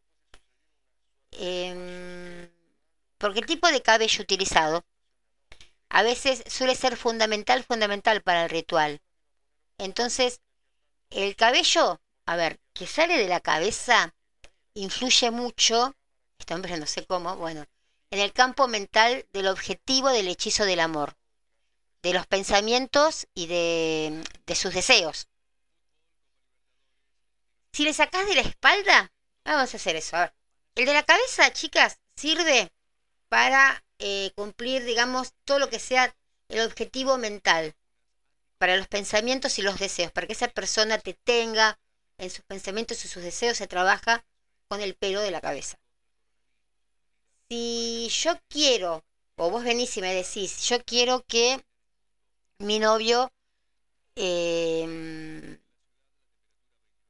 [1.33, 2.51] Em,
[3.19, 4.85] porque el tipo de cabello utilizado
[5.89, 9.01] a veces suele ser fundamental, fundamental para el ritual.
[9.79, 10.41] Entonces,
[11.11, 14.15] el cabello, a ver, que sale de la cabeza,
[14.75, 15.97] influye mucho,
[16.39, 17.67] este hombre no sé cómo, bueno,
[18.11, 21.17] en el campo mental del objetivo del hechizo del amor,
[22.03, 25.29] de los pensamientos y de, de sus deseos.
[27.73, 29.13] Si le sacás de la espalda,
[29.45, 30.17] vamos a hacer eso.
[30.17, 30.35] A ver,
[30.77, 32.73] el de la cabeza, chicas, sirve
[33.29, 36.15] para eh, cumplir, digamos, todo lo que sea
[36.49, 37.75] el objetivo mental,
[38.59, 41.79] para los pensamientos y los deseos, para que esa persona te tenga
[42.19, 44.25] en sus pensamientos y sus deseos, se trabaja
[44.69, 45.79] con el pelo de la cabeza.
[47.49, 49.05] Si yo quiero,
[49.37, 51.65] o vos venís y me decís, yo quiero que
[52.59, 53.33] mi novio,
[54.17, 55.59] eh,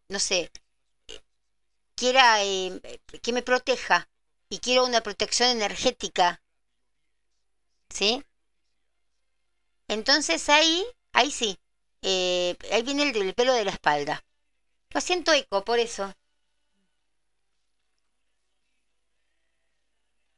[0.08, 0.50] no sé,
[1.94, 2.80] quiera eh,
[3.22, 4.08] que me proteja
[4.48, 6.42] y quiero una protección energética,
[7.90, 8.22] ¿sí?
[9.88, 11.58] Entonces ahí, ahí sí,
[12.02, 14.24] eh, ahí viene el del pelo de la espalda.
[14.90, 16.12] Lo siento eco, por eso.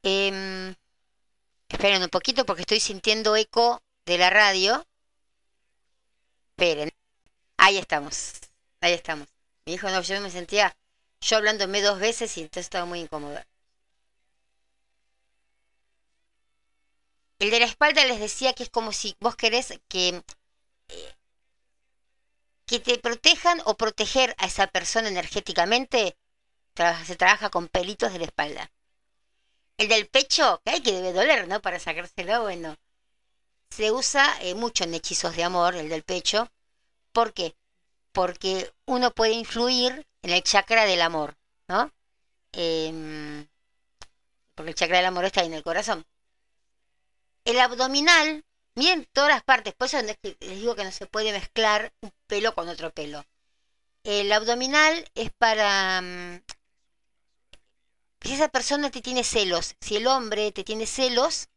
[0.03, 0.75] Em,
[1.69, 4.85] esperen un poquito porque estoy sintiendo eco de la radio.
[6.51, 6.91] Esperen.
[7.59, 8.35] Ahí estamos.
[8.83, 9.29] Ahí estamos.
[9.67, 10.77] Mi hijo no, yo me sentía
[11.23, 13.48] yo hablándome dos veces y entonces estaba muy incómoda.
[17.39, 20.25] El de la espalda les decía que es como si vos querés que,
[20.89, 21.15] eh,
[22.67, 26.17] que te protejan o proteger a esa persona energéticamente,
[27.05, 28.71] se trabaja con pelitos de la espalda.
[29.77, 31.61] El del pecho, que hay que debe doler, ¿no?
[31.61, 32.77] Para sacárselo, bueno.
[33.71, 36.51] Se usa eh, mucho en hechizos de amor, el del pecho.
[37.13, 37.57] ¿Por qué?
[38.13, 41.37] Porque uno puede influir en el chakra del amor,
[41.69, 41.93] ¿no?
[42.53, 43.47] Em,
[44.55, 46.05] porque el chakra del amor está ahí en el corazón.
[47.49, 48.45] El abdominal,
[48.75, 52.55] miren todas las partes, por eso les digo que no se puede mezclar un pelo
[52.55, 53.25] con otro pelo.
[54.05, 56.03] El abdominal es para...
[56.03, 56.43] Mm,
[58.21, 61.49] si esa persona te tiene celos, si el hombre te tiene celos,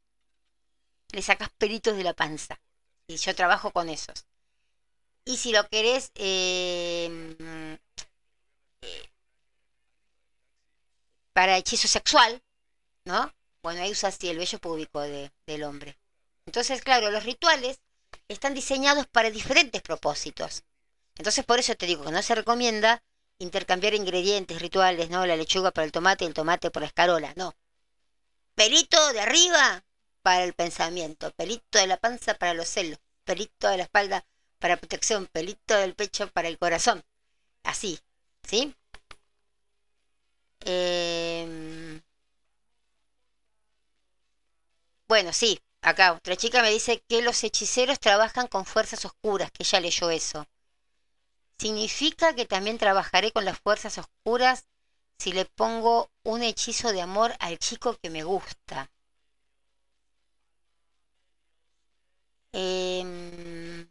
[1.11, 2.61] le sacas pelitos de la panza.
[3.07, 4.25] Y yo trabajo con esos.
[5.25, 7.35] Y si lo querés eh,
[8.81, 9.09] eh,
[11.33, 12.41] para hechizo sexual,
[13.03, 13.33] ¿no?
[13.63, 15.97] Bueno, ahí usas el vello público del hombre.
[16.45, 17.79] Entonces, claro, los rituales
[18.27, 20.63] están diseñados para diferentes propósitos.
[21.17, 23.03] Entonces, por eso te digo que no se recomienda
[23.37, 25.25] intercambiar ingredientes rituales, ¿no?
[25.25, 27.55] La lechuga para el tomate y el tomate por la escarola, no.
[28.55, 29.83] Pelito de arriba
[30.21, 34.25] para el pensamiento, pelito de la panza para los celos, pelito de la espalda
[34.59, 37.03] para protección, pelito del pecho para el corazón.
[37.63, 37.99] Así,
[38.43, 38.75] ¿sí?
[45.11, 49.63] Bueno, sí, acá otra chica me dice que los hechiceros trabajan con fuerzas oscuras, que
[49.63, 50.47] ella leyó eso.
[51.57, 54.65] ¿Significa que también trabajaré con las fuerzas oscuras
[55.17, 58.91] si le pongo un hechizo de amor al chico que me gusta?
[62.53, 63.87] Em,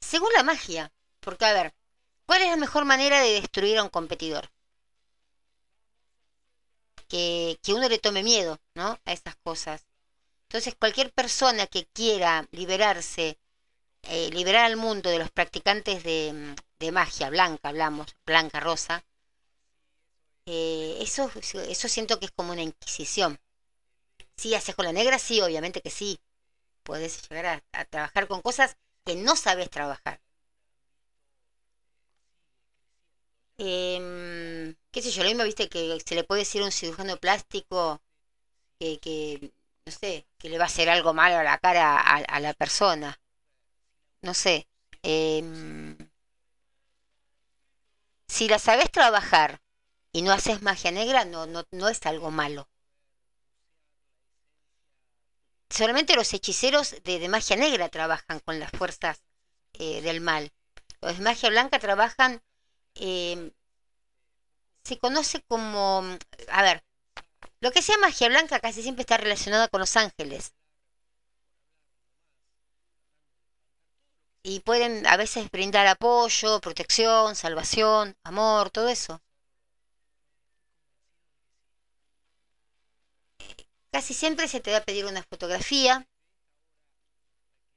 [0.00, 1.74] según la magia, porque a ver,
[2.26, 4.52] ¿cuál es la mejor manera de destruir a un competidor?
[7.08, 8.98] Que, que uno le tome miedo, ¿no?
[9.04, 9.86] A esas cosas.
[10.48, 13.38] Entonces, cualquier persona que quiera liberarse,
[14.04, 19.04] eh, liberar al mundo de los practicantes de, de magia blanca, hablamos, blanca, rosa,
[20.46, 21.30] eh, eso,
[21.68, 23.40] eso siento que es como una inquisición.
[24.36, 26.20] Si haces con la negra, sí, obviamente que sí.
[26.82, 30.20] Puedes llegar a, trabajar con cosas que no sabes trabajar.
[33.58, 37.16] Em, qué sé yo, lo mismo, viste, que se le puede decir a un cirujano
[37.18, 38.00] plástico
[38.78, 39.52] que, que,
[39.86, 43.20] no sé, que le va a hacer algo malo a la cara a, la persona.
[44.22, 44.66] No sé.
[45.02, 45.96] Em,
[48.28, 49.62] si la sabes trabajar
[50.12, 52.68] y no haces magia negra, no, no, no es algo malo
[55.74, 59.24] solamente los hechiceros de, magia negra trabajan con las fuerzas
[59.74, 60.52] eh, del mal.
[61.00, 62.42] Los de magia blanca trabajan,
[62.96, 63.52] eh,
[64.84, 66.02] se conoce como,
[66.48, 66.84] a ver,
[67.60, 70.54] lo que sea magia blanca casi siempre está relacionada con los ángeles.
[74.44, 79.20] Y pueden a veces brindar apoyo, protección, salvación, amor, todo eso.
[83.90, 86.06] Casi siempre se te va a pedir una fotografía.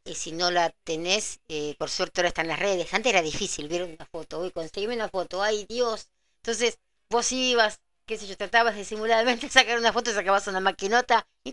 [0.08, 2.94] Y si no la tenés, eh, por suerte ahora están las redes.
[2.94, 4.40] Antes era difícil ver una foto.
[4.40, 5.44] Hoy conseguirme una foto.
[5.44, 6.08] ¡Ay, Dios!
[6.38, 6.80] Entonces
[7.10, 11.52] vos ibas, qué sé yo, tratabas de simuladamente sacar una foto, sacabas una maquinota y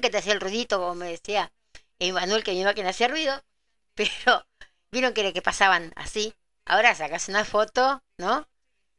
[0.00, 1.52] que te hacía el ruidito, como me decía
[1.98, 3.38] Emanuel, que mi máquina hacía ruido.
[3.94, 4.46] Pero
[4.90, 6.34] vieron que, que pasaban así.
[6.64, 8.48] Ahora sacas una foto, ¿no?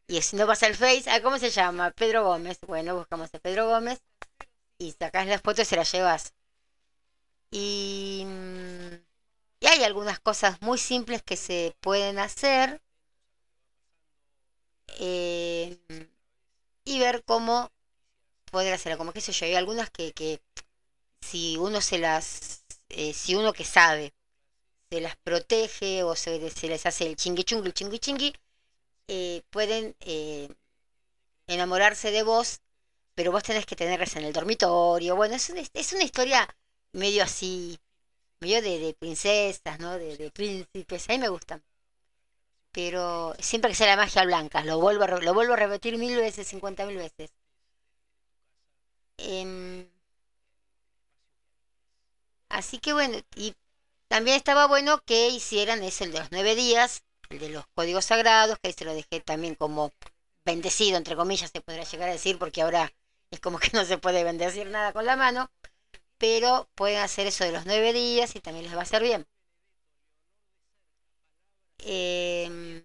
[0.08, 1.90] Y si no pasa el Face, ah, ¿cómo se llama?
[1.92, 2.60] Pedro Gómez.
[2.68, 4.00] Bueno, buscamos a Pedro Gómez
[4.78, 6.34] y sacas las fotos y se las llevas.
[7.52, 8.26] Y,
[9.62, 12.82] y hay algunas cosas muy simples que se pueden hacer
[15.00, 15.78] eh,
[16.86, 17.72] y ver cómo
[18.52, 18.98] poder hacerlo.
[18.98, 20.42] Como que sé yo, hay algunas que, que
[21.22, 24.14] si uno se las, eh, si uno que sabe,
[24.92, 28.34] se las protege o se, se les hace el chingui chungui, chingui chingui,
[29.10, 29.96] eh, pueden
[31.48, 32.62] enamorarse de vos
[33.16, 35.16] pero vos tenés que tenerlas en el dormitorio.
[35.18, 36.48] Bueno, es una, es una historia
[36.94, 37.80] medio así,
[38.42, 39.98] medio de, princesas, ¿no?
[39.98, 41.64] De, príncipes, a mí me gustan.
[42.74, 46.16] Pero siempre que sea la magia blanca, lo vuelvo a, lo vuelvo a repetir mil
[46.18, 47.32] veces, cincuenta mil veces.
[49.18, 49.88] Em,
[52.50, 53.56] así que bueno, y
[54.08, 58.60] también estaba bueno que hicieran ese, de los nueve días, el de los códigos sagrados,
[58.60, 59.92] que ahí se lo dejé también como
[60.46, 62.92] bendecido, entre comillas, se podría llegar a decir, porque ahora
[63.32, 65.50] es como que no se puede bendecir nada con la mano,
[66.22, 69.28] pero pueden hacer eso de los nueve días y también les va a hacer bien.
[71.84, 72.84] Em,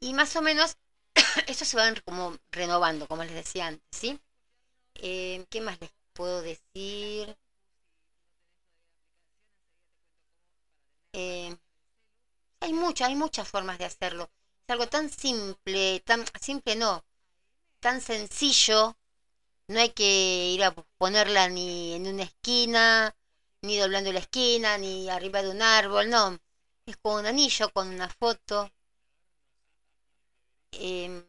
[0.00, 0.76] y más o menos,
[1.46, 4.20] eso se van como renovando, como les decía antes, ¿sí?
[4.96, 7.36] Em, ¿Qué más les puedo decir?
[11.12, 11.56] Em,
[12.60, 14.30] hay muchas, hay muchas formas de hacerlo
[14.68, 17.04] algo tan simple, tan simple no,
[17.80, 18.96] tan sencillo.
[19.68, 23.16] No hay que ir a ponerla ni en una esquina,
[23.62, 26.38] ni doblando la esquina, ni arriba de un árbol, no.
[26.86, 28.70] Es con un anillo, con una foto.
[30.72, 31.22] Em,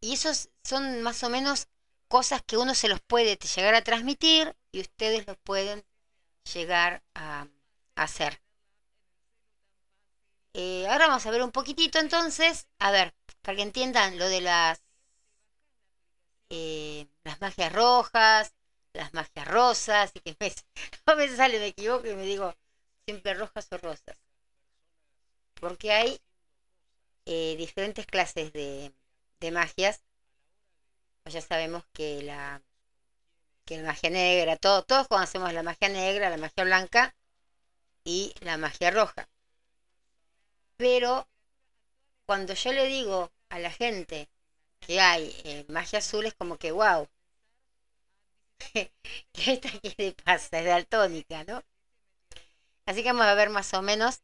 [0.00, 1.68] Y esos son más o menos
[2.08, 5.84] cosas que uno se los puede llegar a transmitir y ustedes lo pueden
[6.52, 7.48] llegar a,
[7.96, 8.40] hacer.
[10.54, 14.40] Eh, ahora vamos a ver un poquitito entonces, a ver, para que entiendan lo de
[14.40, 14.80] las,
[16.50, 18.54] eh, las magias rojas,
[18.92, 20.52] las magias rosas, y que me,
[21.06, 22.54] a veces sale, me equivoco y me digo
[23.06, 24.16] siempre rojas o rosas.
[25.60, 26.18] Porque hay
[27.26, 28.92] eh, diferentes clases de,
[29.40, 30.02] de magias.
[31.22, 32.62] Pues ya sabemos que la,
[33.64, 37.14] que la magia negra, todo, todos conocemos la magia negra, la magia blanca
[38.04, 39.28] y la magia roja.
[40.80, 41.28] Pero
[42.24, 44.30] cuando yo le digo a la gente
[44.80, 47.06] que hay eh, magia azul, es como que, wow,
[48.72, 48.90] ¿qué
[49.34, 50.58] esta qué le pasa?
[50.58, 51.62] Es daltónica, ¿no?
[52.86, 54.22] Así que vamos a ver más o menos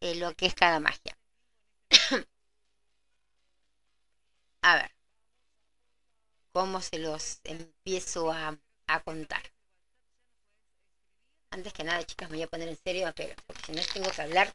[0.00, 1.18] eh, lo que es cada magia.
[4.62, 4.90] a ver,
[6.52, 8.56] cómo se los empiezo a,
[8.86, 9.42] a, contar.
[11.50, 13.34] Antes que nada, chicas, me voy a poner en serio, pero
[13.66, 14.54] si no tengo que hablar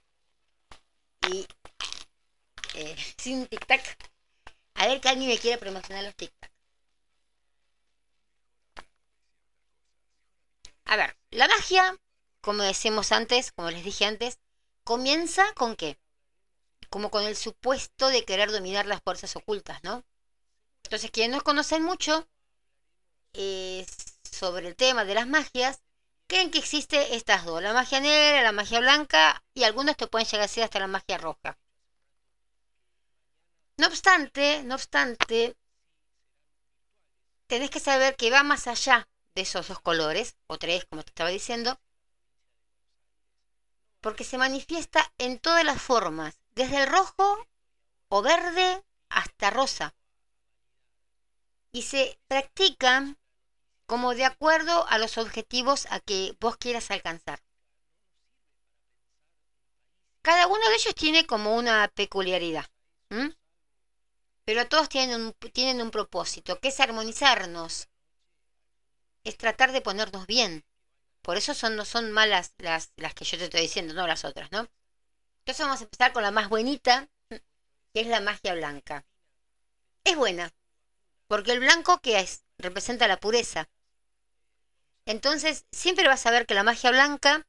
[1.27, 1.47] y
[2.75, 3.81] eh, sin tic-tac.
[4.75, 6.51] A ver que alguien me quiere promocionar los tic-tac.
[10.85, 11.95] A ver, la magia,
[12.41, 14.39] como decimos antes, como les dije antes,
[14.83, 15.99] comienza con qué?
[16.89, 20.03] Como con el supuesto de querer dominar las fuerzas ocultas, ¿no?
[20.83, 22.27] Entonces, quienes no conocen mucho
[23.33, 23.85] eh,
[24.23, 25.83] sobre el tema de las magias,
[26.29, 30.27] creen que existe estas dos, la magia negra, la magia blanca, y algunos te pueden
[30.27, 31.57] llegar a ser hasta la magia roja.
[33.77, 35.57] No obstante, no obstante,
[37.47, 41.09] tenés que saber que va más allá de esos dos colores, o tres, como te
[41.09, 41.79] estaba diciendo,
[43.99, 47.47] porque se manifiesta en todas las formas, desde el rojo
[48.07, 49.95] o verde hasta rosa.
[51.71, 53.18] Y se practican
[53.89, 57.41] como de acuerdo a los objetivos a que vos quieras alcanzar.
[60.21, 62.67] Cada uno de ellos tiene como una peculiaridad,
[64.45, 67.89] pero todos tienen un, tienen un propósito, que es armonizarnos,
[69.23, 70.63] es tratar de ponernos bien.
[71.23, 74.23] Por eso son, no son malas las, las que yo te estoy diciendo, no las
[74.23, 74.69] otras, ¿no?
[75.39, 77.09] Entonces vamos a empezar con la más buenita,
[77.93, 79.03] que es la magia blanca.
[80.03, 80.53] Es buena,
[81.27, 82.43] porque el blanco, ¿qué es?
[82.59, 83.67] Representa la pureza.
[85.05, 87.45] Entonces, siempre vas a ver que la magia blanca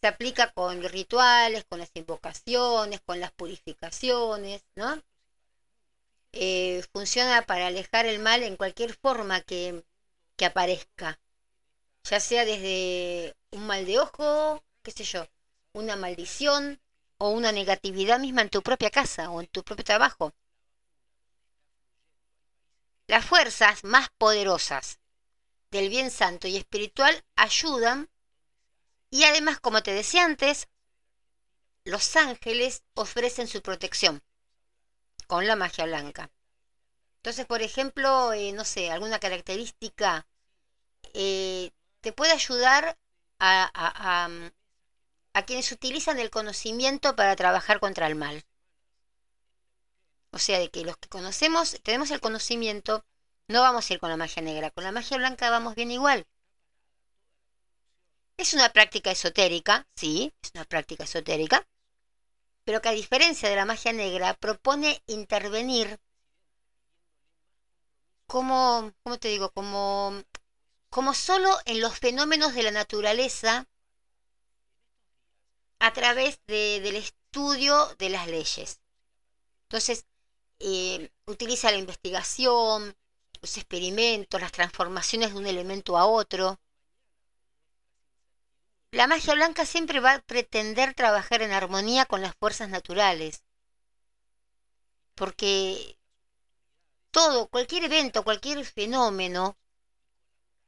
[0.00, 5.02] se aplica con rituales, con las invocaciones, con las purificaciones, ¿no?
[6.32, 9.84] Eh, funciona para alejar el mal en cualquier forma que,
[10.36, 11.20] que aparezca,
[12.04, 15.26] ya sea desde un mal de ojo, qué sé yo,
[15.72, 16.80] una maldición
[17.18, 20.32] o una negatividad misma en tu propia casa o en tu propio trabajo.
[23.08, 24.99] Las fuerzas más poderosas
[25.70, 28.10] del bien santo y espiritual ayudan
[29.10, 30.68] y además, como te decía antes,
[31.84, 34.22] los ángeles ofrecen su protección
[35.26, 36.30] con la magia blanca.
[37.16, 40.26] Entonces, por ejemplo, eh, no sé, alguna característica
[41.12, 42.98] eh, te puede ayudar
[43.38, 44.28] a,
[45.32, 48.44] a, quienes utilizan el conocimiento para trabajar contra el mal.
[50.32, 53.04] O sea, de que los que conocemos, tenemos el conocimiento,
[53.50, 56.24] no vamos a ir con la magia negra, con la magia blanca vamos bien igual.
[58.36, 61.66] Es una práctica esotérica, sí, es una práctica esotérica,
[62.64, 65.98] pero que a diferencia de la magia negra propone intervenir
[68.26, 69.50] como, ¿cómo te digo?
[69.50, 70.22] Como,
[70.88, 73.66] como solo en los fenómenos de la naturaleza
[75.80, 78.80] a través del estudio de las leyes.
[79.64, 80.06] Entonces,
[80.60, 82.96] eh, utiliza la investigación,
[83.40, 86.60] los experimentos, las transformaciones de un elemento a otro.
[88.92, 93.44] La magia blanca siempre va a pretender trabajar en armonía con las fuerzas naturales,
[95.14, 95.98] porque
[97.10, 99.56] todo, cualquier evento, cualquier fenómeno,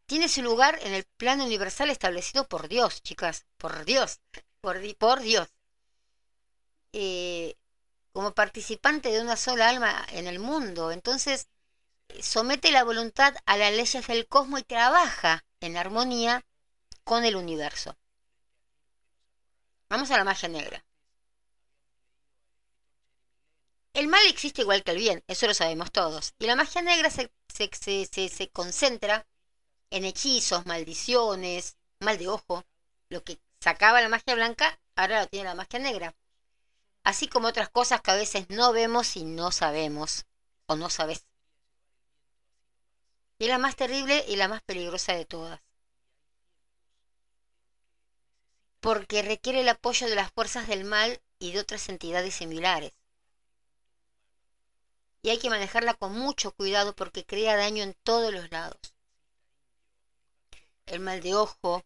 [0.06, 4.20] tiene su lugar en el plano universal establecido por Dios, chicas, por Dios,
[4.60, 5.48] por, por Dios.
[6.92, 7.56] Eh,
[8.12, 10.92] como participante de una sola alma en el mundo.
[10.92, 11.48] Entonces,
[12.20, 16.44] somete la voluntad a las leyes del cosmos y trabaja en armonía
[17.04, 17.96] con el universo.
[19.88, 20.84] Vamos a la magia negra.
[23.94, 26.34] El mal existe igual que el bien, eso lo sabemos todos.
[26.38, 29.26] Y la magia negra se, se, concentra
[29.90, 32.64] en hechizos, maldiciones, mal de ojo.
[33.10, 36.16] Lo que sacaba la magia blanca, ahora lo tiene la magia negra.
[37.04, 40.24] Así como otras cosas que a veces no vemos y no sabemos,
[40.66, 41.26] o no sabes.
[43.42, 45.60] Y es la más terrible y la más peligrosa de todas.
[48.78, 52.92] Porque requiere el apoyo de las fuerzas del mal y de otras entidades similares.
[55.22, 58.78] Y hay que manejarla con mucho cuidado porque crea daño en todos los lados.
[60.86, 61.84] El mal de ojo.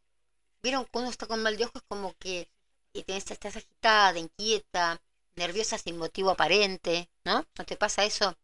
[0.63, 1.79] ¿Vieron cuando uno está con mal de ojo?
[1.79, 2.51] Es como que
[2.93, 5.01] y estás agitada, inquieta,
[5.37, 7.47] nerviosa sin motivo aparente, ¿no?
[7.57, 8.37] ¿No te pasa eso?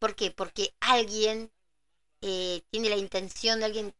[0.00, 0.32] ¿Por qué?
[0.32, 1.52] Porque alguien
[2.22, 3.94] eh, tiene la intención de alguien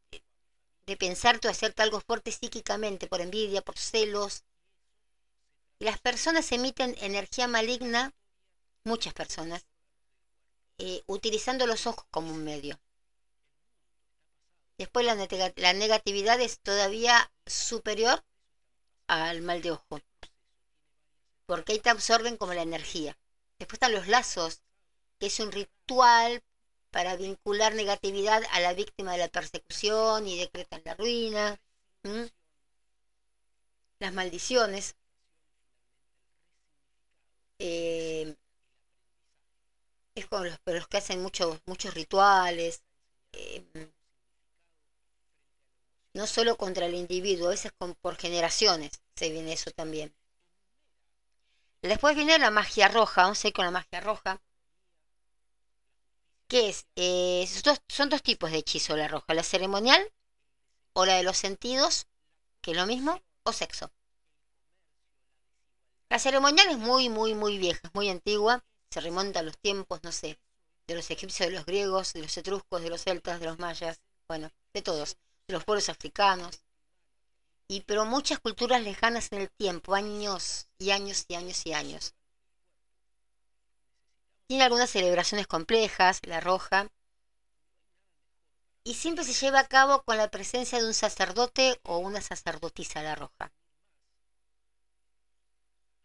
[0.86, 4.44] de pensarte o hacerte algo fuerte psíquicamente, por envidia, por celos.
[5.78, 8.12] Y las personas emiten energía maligna,
[8.84, 9.64] muchas personas,
[10.78, 12.78] eh, utilizando los ojos como un medio.
[14.78, 15.14] Después la,
[15.56, 18.24] la negatividad es todavía superior
[19.06, 20.00] al mal de ojo.
[21.46, 23.16] Porque ahí te absorben como la energía.
[23.58, 24.62] Después están los lazos,
[25.18, 26.42] que es un ritual
[26.90, 31.60] para vincular negatividad a la víctima de la persecución y decretan la ruina.
[34.00, 34.96] Las maldiciones.
[37.58, 38.34] Eh,
[40.14, 42.82] es con los, los que hacen muchos muchos rituales.
[43.32, 43.90] Eh,
[46.14, 50.14] no solo contra el individuo, a veces con, por generaciones se viene eso también.
[51.82, 54.40] Después viene la magia roja, vamos a ir con la magia roja,
[56.50, 57.48] que es, eh,
[57.88, 60.02] son dos tipos de hechizo la roja, la ceremonial
[60.94, 62.08] o la de los sentidos,
[62.60, 63.92] que es lo mismo, o sexo.
[66.08, 70.00] La ceremonial es muy, muy, muy vieja, es muy antigua, se remonta a los tiempos,
[70.02, 70.40] no sé,
[70.88, 74.00] de los egipcios, de los griegos, de los etruscos, de los celtas, de los mayas,
[74.26, 75.16] bueno, de todos
[75.46, 76.64] los pueblos africanos,
[77.68, 82.14] y pero muchas culturas lejanas en el tiempo, años y años y años y años.
[84.50, 86.90] Tiene algunas celebraciones complejas, la roja,
[88.82, 93.00] y siempre se lleva a cabo con la presencia de un sacerdote o una sacerdotisa
[93.00, 93.52] la roja.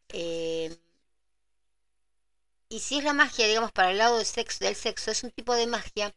[0.10, 0.78] Eh,
[2.70, 5.32] y si es la magia, digamos, para el lado del sexo, del sexo, es un
[5.32, 6.16] tipo de magia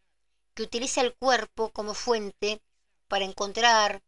[0.53, 2.61] que utiliza el cuerpo como fuente
[3.09, 4.03] para encontrar,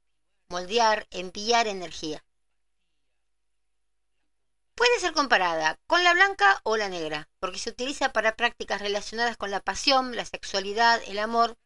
[0.51, 2.22] moldear, enviar energía.
[4.81, 9.36] Puede ser comparada con la blanca o la negra, porque se utiliza para prácticas relacionadas
[9.36, 11.59] con la pasión, la sexualidad, el amor,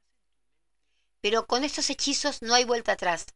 [1.21, 3.27] pero con estos hechizos no hay vuelta atrás.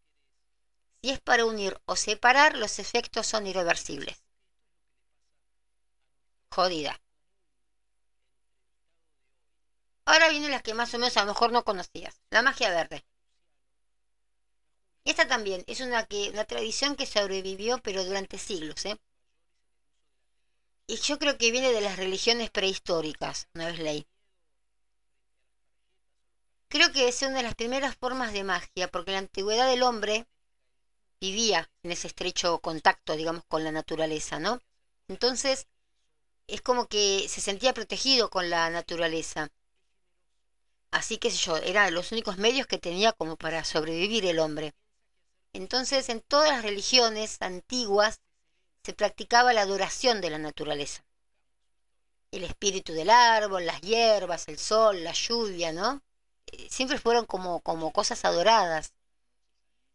[1.01, 4.25] Si es para unir o separar, los efectos son irreversibles.
[6.51, 7.01] Jodida.
[10.07, 12.21] Ahora vienen las que más o menos a lo mejor no conocías.
[12.31, 13.05] La magia verde.
[15.05, 18.85] Esta también es una, que, una tradición que sobrevivió, pero durante siglos.
[18.85, 18.99] ¿eh?
[20.91, 24.07] Y yo creo que viene de las religiones prehistóricas, una vez leí.
[26.69, 29.83] Creo que es una de las primeras formas de magia, porque en la antigüedad el
[29.83, 30.27] hombre
[31.21, 34.63] vivía en ese estrecho contacto, digamos, con la naturaleza, ¿no?
[35.09, 35.67] Entonces,
[36.47, 39.51] es como que se sentía protegido con la naturaleza.
[40.91, 44.73] Así que yo, eran los únicos medios que tenía como para sobrevivir el hombre.
[45.53, 48.23] Entonces, en todas las religiones antiguas
[48.89, 51.05] se practicaba la adoración de la naturaleza.
[52.31, 56.01] El espíritu del árbol, las hierbas, el sol, la lluvia, ¿no?
[56.47, 58.95] Eh, siempre fueron como, como cosas adoradas,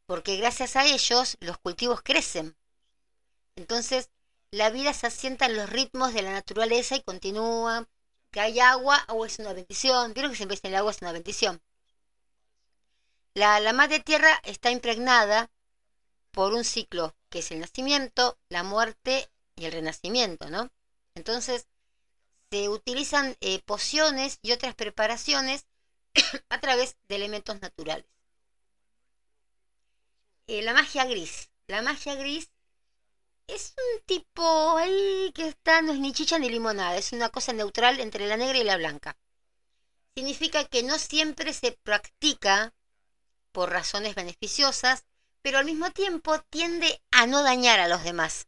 [0.05, 2.55] porque gracias a ellos los cultivos crecen.
[3.55, 4.11] Entonces,
[4.51, 7.87] la vida se asienta en los ritmos de la naturaleza y continúa.
[8.29, 10.13] Que hay agua o es una bendición.
[10.13, 11.63] Vieron que siempre en el agua es una bendición.
[13.33, 15.49] La, la madre tierra está impregnada
[16.29, 20.69] por un ciclo que es el nacimiento, la muerte y el renacimiento, ¿no?
[21.15, 21.65] Entonces,
[22.51, 25.65] se utilizan eh, pociones y otras preparaciones
[26.49, 28.05] a través de elementos naturales.
[30.45, 31.49] Eh, la magia gris.
[31.65, 32.51] La magia gris
[33.47, 37.51] es un tipo ahí que está, no es ni chicha ni limonada, es una cosa
[37.51, 39.17] neutral entre la negra y la blanca.
[40.13, 42.75] Significa que no siempre se practica
[43.51, 45.05] por razones beneficiosas,
[45.43, 48.47] pero al mismo tiempo tiende a no dañar a los demás.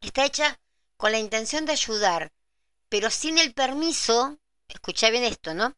[0.00, 0.58] Está hecha
[0.96, 2.32] con la intención de ayudar,
[2.88, 5.76] pero sin el permiso, escucha bien esto, ¿no?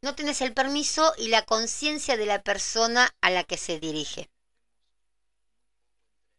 [0.00, 4.30] No tienes el permiso y la conciencia de la persona a la que se dirige.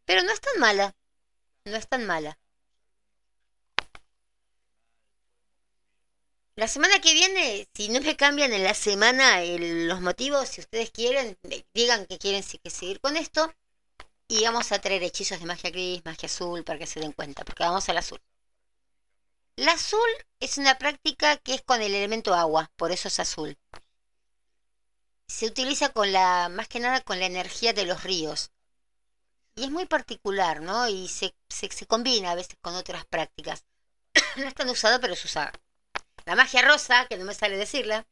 [0.06, 0.96] Pero no es tan mala,
[1.64, 2.38] no es tan mala.
[6.56, 10.90] La semana que viene, si no me cambian en la semana los motivos, si ustedes
[10.90, 11.38] quieren,
[11.74, 13.52] digan que quieren seguir con esto.
[14.26, 17.44] Y vamos a traer hechizos de magia gris, magia azul, para que se den cuenta,
[17.44, 18.20] porque vamos al azul.
[19.56, 20.08] El azul
[20.40, 23.58] es una práctica que es con el elemento agua, por eso es azul.
[25.28, 28.50] se utiliza con la, más que nada con la energía de los ríos.
[29.56, 30.88] Y es muy particular, ¿no?
[30.88, 33.66] Y se, se, se combina a veces con otras prácticas.
[34.36, 35.52] no es tan usada, pero se usa.
[36.26, 38.04] La magia rosa, que no me sale decirla,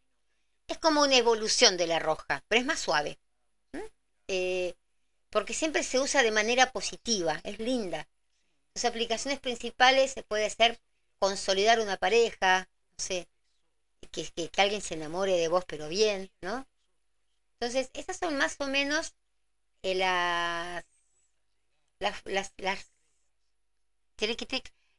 [0.68, 3.18] es como una evolución de la roja, pero es más suave.
[4.28, 4.74] Eh,
[5.30, 8.08] porque siempre se usa de manera positiva, es linda.
[8.74, 10.80] Sus aplicaciones principales se puede ser
[11.18, 13.28] consolidar una pareja, no sé,
[14.12, 16.66] que, alguien se enamore de vos, pero bien, ¿no?
[17.58, 19.14] Entonces, esas son más o menos
[19.82, 20.84] eh, las,
[21.98, 22.92] las, las, las,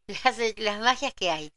[0.57, 1.53] las magias que hay.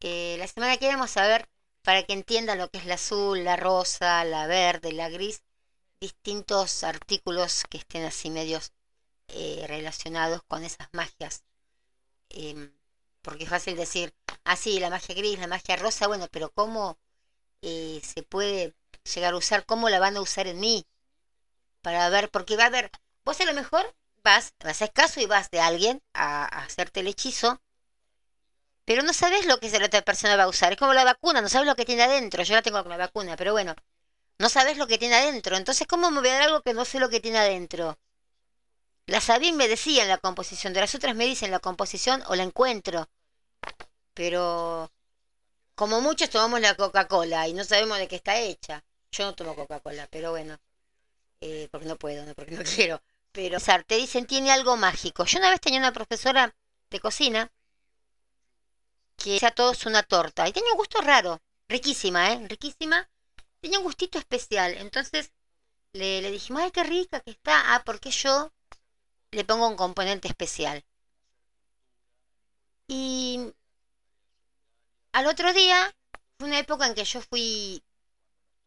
[0.00, 1.48] Eh, la semana que viene vamos a ver,
[1.82, 5.42] para que entiendan lo que es la azul, la rosa, la verde, la gris,
[6.00, 8.72] distintos artículos que estén así medios
[9.28, 11.44] eh, relacionados con esas magias.
[12.30, 12.70] Eh,
[13.22, 14.14] porque es fácil decir,
[14.44, 16.98] ah, sí, la magia gris, la magia rosa, bueno, pero ¿cómo
[17.62, 18.74] eh, se puede
[19.14, 19.66] llegar a usar?
[19.66, 20.86] ¿Cómo la van a usar en mí?
[21.82, 22.90] Para ver, porque va a haber,
[23.24, 27.08] vos a lo mejor vas, haces caso y vas de alguien a, a hacerte el
[27.08, 27.60] hechizo,
[28.88, 30.72] pero no sabes lo que la otra persona va a usar.
[30.72, 32.42] Es como la vacuna, no sabes lo que tiene adentro.
[32.42, 33.74] Yo la tengo con la vacuna, pero bueno,
[34.38, 35.58] no sabes lo que tiene adentro.
[35.58, 37.98] Entonces, ¿cómo me voy a dar algo que no sé lo que tiene adentro?
[39.04, 42.34] La Sabine me decía en la composición, de las otras me dicen la composición o
[42.34, 43.10] la encuentro.
[44.14, 44.90] Pero
[45.74, 48.82] como muchos tomamos la Coca-Cola y no sabemos de qué está hecha.
[49.12, 50.58] Yo no tomo Coca-Cola, pero bueno,
[51.42, 53.02] eh, porque no puedo, no porque no quiero.
[53.32, 55.26] Pero te dicen tiene algo mágico.
[55.26, 56.54] Yo una vez tenía una profesora
[56.88, 57.52] de cocina
[59.18, 62.46] que hacía todos una torta y tenía un gusto raro, riquísima, ¿eh?
[62.48, 63.08] Riquísima
[63.60, 64.74] tenía un gustito especial.
[64.78, 65.32] Entonces
[65.92, 67.74] le, le dijimos, ay, qué rica que está.
[67.74, 68.52] Ah, porque yo
[69.32, 70.84] le pongo un componente especial.
[72.88, 73.52] Y
[75.12, 75.94] al otro día,
[76.38, 77.82] fue una época en que yo fui,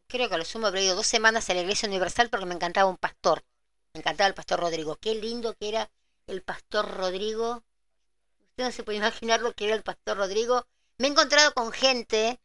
[0.07, 2.56] creo que a lo sumo habré ido dos semanas a la Iglesia Universal porque me
[2.56, 3.44] encantaba un pastor.
[3.94, 4.98] Me encantaba el pastor Rodrigo.
[4.98, 5.91] Qué lindo que era
[6.28, 7.64] el pastor Rodrigo.
[8.52, 10.68] Usted no se puede imaginar lo que era el pastor Rodrigo.
[10.98, 12.40] Me he encontrado con gente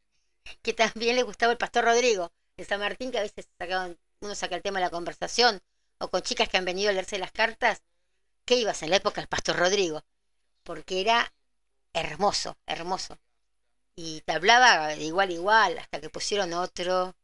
[0.63, 4.35] que también le gustaba el pastor Rodrigo de San Martín, que a veces sacaban, uno
[4.35, 5.61] saca el tema de la conversación,
[5.99, 7.83] o con chicas que han venido a leerse las cartas,
[8.45, 10.05] ¿qué ibas en la época el pastor Rodrigo?
[10.63, 11.35] Porque era
[11.93, 13.19] hermoso, hermoso.
[13.97, 17.17] Y te hablaba de igual igual, hasta que pusieron otro,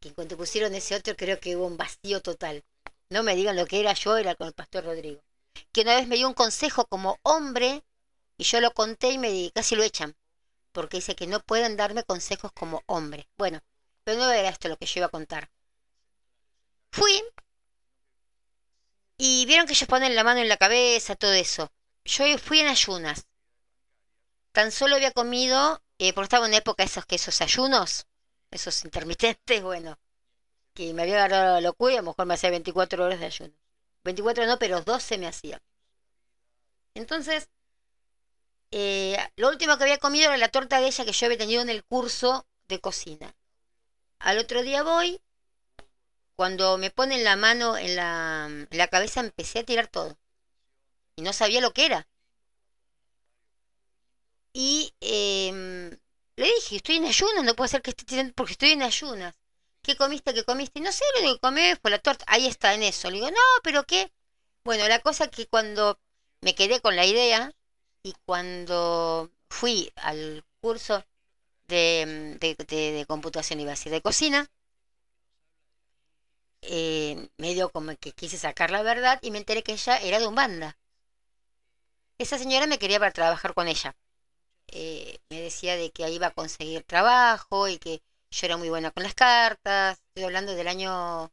[0.00, 2.64] que en cuanto pusieron ese otro creo que hubo un vacío total.
[3.10, 5.22] No me digan lo que era yo, era con el pastor Rodrigo.
[5.72, 7.84] Que una vez me dio un consejo como hombre,
[8.38, 10.16] y yo lo conté y me casi lo echan
[10.72, 13.28] porque dice que no pueden darme consejos como hombre.
[13.36, 13.60] Bueno,
[14.04, 15.50] pero no era esto lo que yo iba a contar.
[16.92, 17.22] Fui
[19.16, 21.72] y vieron que ellos ponen la mano en la cabeza, todo eso.
[22.04, 23.26] Yo fui en ayunas.
[24.52, 28.06] Tan solo había comido, eh, porque estaba en época esos que esos ayunos,
[28.50, 29.98] esos intermitentes, bueno,
[30.74, 33.54] que me había agarrado la locura a lo mejor me hacía 24 horas de ayuno.
[34.04, 35.60] 24 no, pero 12 me hacía.
[36.94, 37.48] Entonces,
[38.70, 41.62] eh, lo último que había comido era la torta de ella que yo había tenido
[41.62, 43.34] en el curso de cocina.
[44.18, 45.20] Al otro día voy,
[46.36, 50.18] cuando me ponen la mano en la, cabeza empecé a tirar todo.
[51.16, 52.08] Y no sabía lo que era.
[54.52, 55.98] Y eh,
[56.36, 59.34] le dije, estoy en ayunas, no puede ser que esté tirando porque estoy en ayunas.
[59.82, 60.34] ¿Qué comiste?
[60.34, 60.80] ¿Qué comiste?
[60.80, 62.24] No sé, lo que comí fue la torta.
[62.28, 63.08] Ahí está, en eso.
[63.10, 64.12] Le digo, no, pero ¿qué?
[64.64, 65.98] Bueno, la cosa que cuando
[66.40, 67.52] me quedé con la idea,
[68.08, 71.04] y cuando fui al curso
[71.68, 74.50] de, de, computación y base de cocina,
[76.62, 80.26] eh, medio como que quise sacar la verdad y me enteré que ella era de
[80.26, 80.78] un banda.
[82.18, 83.94] Esa señora me quería para trabajar con ella.
[84.68, 88.70] Eh, me decía de que ahí iba a conseguir trabajo y que yo era muy
[88.70, 89.98] buena con las cartas.
[90.08, 91.30] Estoy hablando del año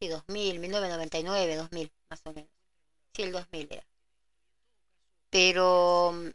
[0.00, 2.50] sí, 2000, 1999, 2000, más o menos.
[3.14, 3.84] Sí, el 2000 era
[5.34, 6.28] pero mm,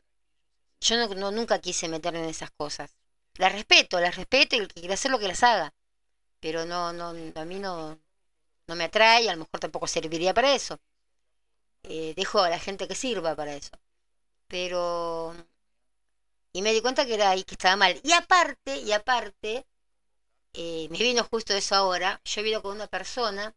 [0.82, 2.98] yo no, nunca quise meterme en esas cosas.
[3.36, 5.74] Las respeto, las respeto y el que quiera hacer lo que las haga,
[6.42, 7.98] pero no, no, a mí no,
[8.68, 10.80] no me atrae, a lo mejor tampoco serviría para eso.
[11.84, 13.72] Eh, dejo a la gente que sirva para eso.
[14.48, 15.36] Pero
[16.54, 18.00] y me di cuenta que era ahí que estaba mal.
[18.04, 19.66] Y aparte, y aparte,
[20.54, 23.56] eh, me vino justo eso ahora, yo he con una persona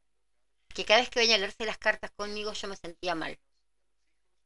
[0.74, 3.38] que cada vez que venía a leerse las cartas conmigo yo me sentía mal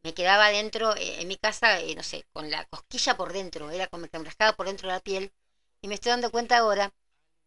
[0.07, 3.70] me quedaba dentro, eh, en mi casa, eh, no sé, con la cosquilla por dentro,
[3.73, 5.33] era como que me rascaba por dentro de la piel,
[5.81, 6.95] y me estoy dando cuenta ahora,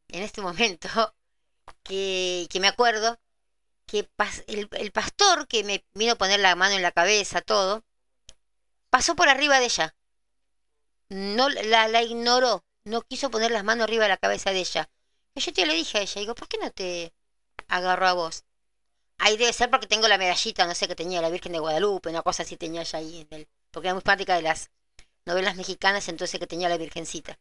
[0.10, 0.90] en este momento,
[1.84, 3.18] que, que me acuerdo,
[3.86, 4.10] que
[4.48, 7.86] el, el, pastor que me vino a poner la mano en la cabeza, todo,
[8.90, 9.96] pasó por arriba de ella.
[11.10, 14.90] No la, la ignoró, no quiso poner las manos arriba de la cabeza de ella.
[15.34, 17.14] Y yo te le dije a ella, digo, ¿por qué no te
[17.70, 18.44] agarró a vos?
[19.20, 22.10] Ahí debe ser porque tengo la medallita, no sé, que tenía la Virgen de Guadalupe,
[22.10, 24.72] una cosa así tenía ella ahí en el, porque era muy fanática de las
[25.26, 27.38] novelas mexicanas, entonces que tenía la Virgencita.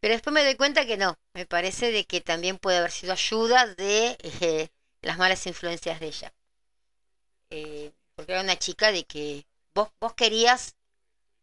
[0.00, 3.12] Pero después me doy cuenta que no, me parece de que también puede haber sido
[3.12, 4.68] ayuda de eh,
[5.02, 6.34] las malas influencias de ella.
[7.50, 10.76] Eh, porque era una chica de que vos, vos querías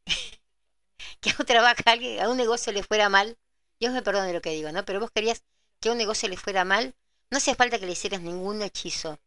[1.20, 1.82] que a un trabajo,
[2.22, 3.38] a un negocio le fuera mal,
[3.80, 4.86] Dios me perdone lo que digo, ¿no?
[4.86, 5.44] Pero vos querías
[5.80, 6.96] que a un negocio le fuera mal,
[7.32, 9.20] no hacía falta que le hicieras ningún hechizo.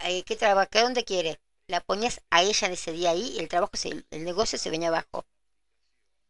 [0.00, 0.70] Eh, ¿Qué trabajo?
[0.72, 1.40] ¿Dónde quiere?
[1.68, 4.70] La ponías a ella en ese día ahí y el trabajo, se, el negocio se
[4.70, 5.26] venía abajo.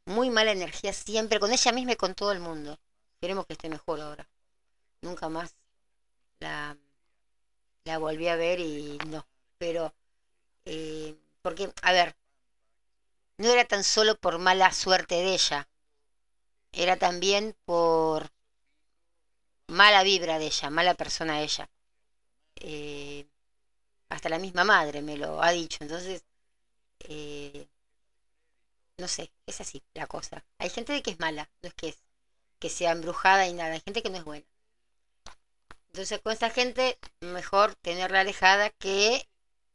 [0.05, 2.79] Muy mala energía siempre, con ella misma y con todo el mundo.
[3.21, 4.29] Queremos que esté mejor ahora.
[5.03, 5.57] Nunca más
[6.41, 6.79] la,
[7.85, 9.27] la volví a ver y no.
[9.59, 9.95] Pero,
[10.65, 12.17] eh, porque, a ver,
[13.37, 15.69] no era tan solo por mala suerte de ella,
[16.73, 18.31] era también por
[19.69, 21.71] mala vibra de ella, mala persona de ella.
[22.57, 23.27] Eh,
[24.09, 26.25] hasta la misma madre me lo ha dicho, entonces,
[27.01, 27.69] eh,
[28.99, 30.45] no sé, es así la cosa.
[30.59, 31.99] Hay gente de que es mala, no es que, es,
[32.59, 34.47] que sea embrujada y nada, hay gente que no es buena.
[35.93, 39.29] Entonces con esta gente mejor tenerla alejada que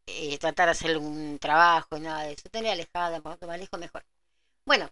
[0.07, 2.49] eh, tratar de hacer un trabajo y nada de eso.
[2.49, 4.03] Tener alejada, cuanto más lejos mejor.
[4.65, 4.89] Bueno,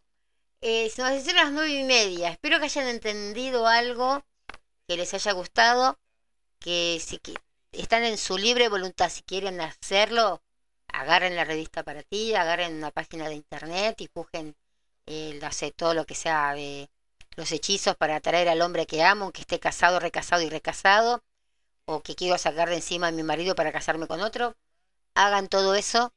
[0.61, 2.29] eh, se nos hicieron las nueve y media.
[2.29, 4.23] Espero que hayan entendido algo,
[4.87, 5.97] que les haya gustado,
[6.59, 7.21] que si
[7.71, 10.41] están en su libre voluntad, si quieren hacerlo,
[10.87, 14.55] agarren la revista para ti, agarren una página de internet y pujen
[15.07, 15.39] eh,
[15.75, 16.89] todo lo que sea de
[17.35, 21.23] los hechizos para atraer al hombre que amo, que esté casado, recasado y recasado,
[21.85, 24.55] o que quiero sacar de encima a mi marido para casarme con otro
[25.15, 26.13] hagan todo eso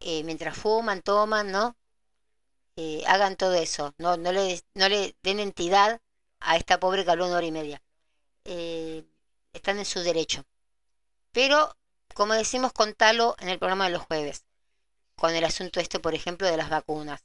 [0.00, 1.76] eh, mientras fuman, toman, ¿no?
[2.76, 6.00] Eh, hagan todo eso, no, no, le, no le den entidad
[6.40, 7.82] a esta pobre que una hora y media.
[8.46, 9.04] Eh,
[9.52, 10.44] están en su derecho.
[11.32, 11.76] Pero,
[12.14, 14.44] como decimos, contalo en el programa de los jueves,
[15.16, 17.22] con el asunto este, por ejemplo, de las vacunas.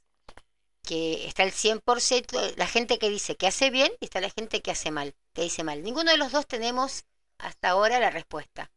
[0.82, 4.62] Que está el 100%, la gente que dice que hace bien y está la gente
[4.62, 5.82] que hace mal, que dice mal.
[5.82, 7.04] Ninguno de los dos tenemos
[7.38, 8.70] hasta ahora la respuesta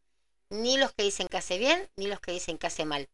[0.50, 3.10] ni los que dicen que hace bien, ni los que dicen que hace mal.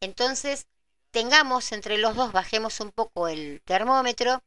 [0.00, 0.66] Entonces,
[1.10, 4.42] tengamos entre los dos, bajemos un poco el termómetro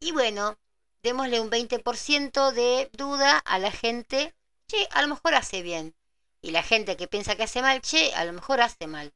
[0.00, 0.58] y bueno,
[1.02, 4.34] démosle un 20% de duda a la gente,
[4.66, 5.94] che, a lo mejor hace bien.
[6.40, 9.12] Y la gente que piensa que hace mal, che, a lo mejor hace mal.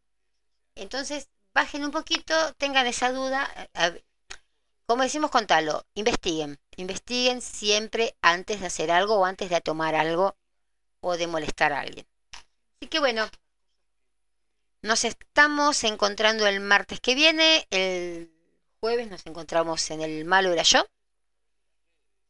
[0.75, 3.51] Entonces, bajen un poquito, tengan esa duda.
[4.87, 6.61] Como decimos con Talo, investiguen.
[6.77, 10.37] Investiguen siempre antes de hacer algo o antes de tomar algo
[11.01, 12.07] o de molestar a alguien.
[12.77, 13.29] Así que bueno,
[14.83, 17.67] nos estamos encontrando el martes que viene.
[17.71, 18.31] El
[18.81, 20.87] jueves nos encontramos en el Malo Era Yo.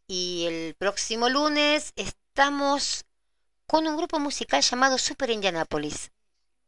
[0.09, 3.05] Y el próximo lunes estamos
[3.67, 6.13] con un grupo musical llamado Super Indianapolis,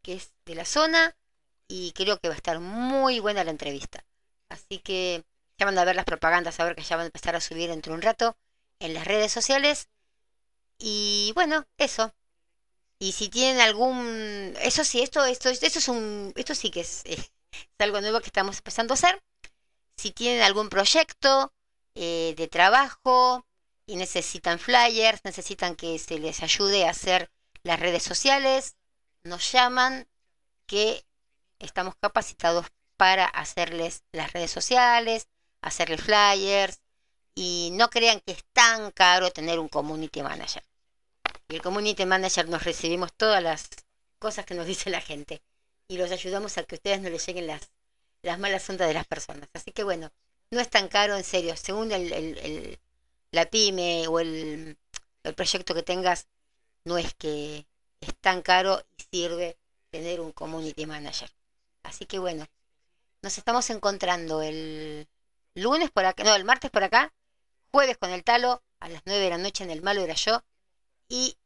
[0.02, 1.16] que es de la zona
[1.69, 4.05] y creo que va a estar muy buena la entrevista.
[4.48, 5.24] Así que
[5.56, 7.69] ya van a ver las propagandas, a ver que ya van a empezar a subir
[7.69, 8.36] dentro de un rato
[8.81, 9.89] en las redes sociales.
[10.78, 12.12] Y bueno, eso.
[12.98, 17.02] Y si tienen algún, eso sí, esto, esto, esto es un, esto sí que es,
[17.05, 17.31] es
[17.78, 19.23] algo nuevo que estamos empezando a hacer.
[19.97, 21.52] Si tienen algún proyecto
[21.94, 23.47] eh, de trabajo
[23.86, 27.31] y necesitan flyers, necesitan que se les ayude a hacer
[27.62, 28.77] las redes sociales,
[29.23, 30.09] nos llaman
[30.66, 31.05] que
[31.59, 32.66] estamos capacitados
[32.97, 35.28] para hacerles las redes sociales,
[35.62, 36.81] hacerles flyers
[37.35, 40.62] y no crean que es tan caro tener un community manager.
[41.51, 43.70] Y el Community Manager nos recibimos todas las
[44.19, 45.43] cosas que nos dice la gente
[45.89, 47.70] y los ayudamos a que ustedes no les lleguen las,
[48.20, 49.48] las malas ondas de las personas.
[49.55, 50.12] Así que bueno,
[50.50, 51.56] no es tan caro, en serio.
[51.56, 52.80] Según el, el,
[53.30, 54.78] la pyme o el,
[55.22, 56.28] el proyecto que tengas,
[56.84, 57.66] no es que
[58.00, 59.58] es tan caro y sirve
[59.90, 61.30] tener un community manager.
[61.82, 62.46] Así que bueno,
[63.22, 65.08] nos estamos encontrando el
[65.54, 67.12] lunes por acá, no, el martes por acá,
[67.70, 70.42] jueves con el talo, a las 9 de la noche en el malo era yo,
[71.08, 71.36] y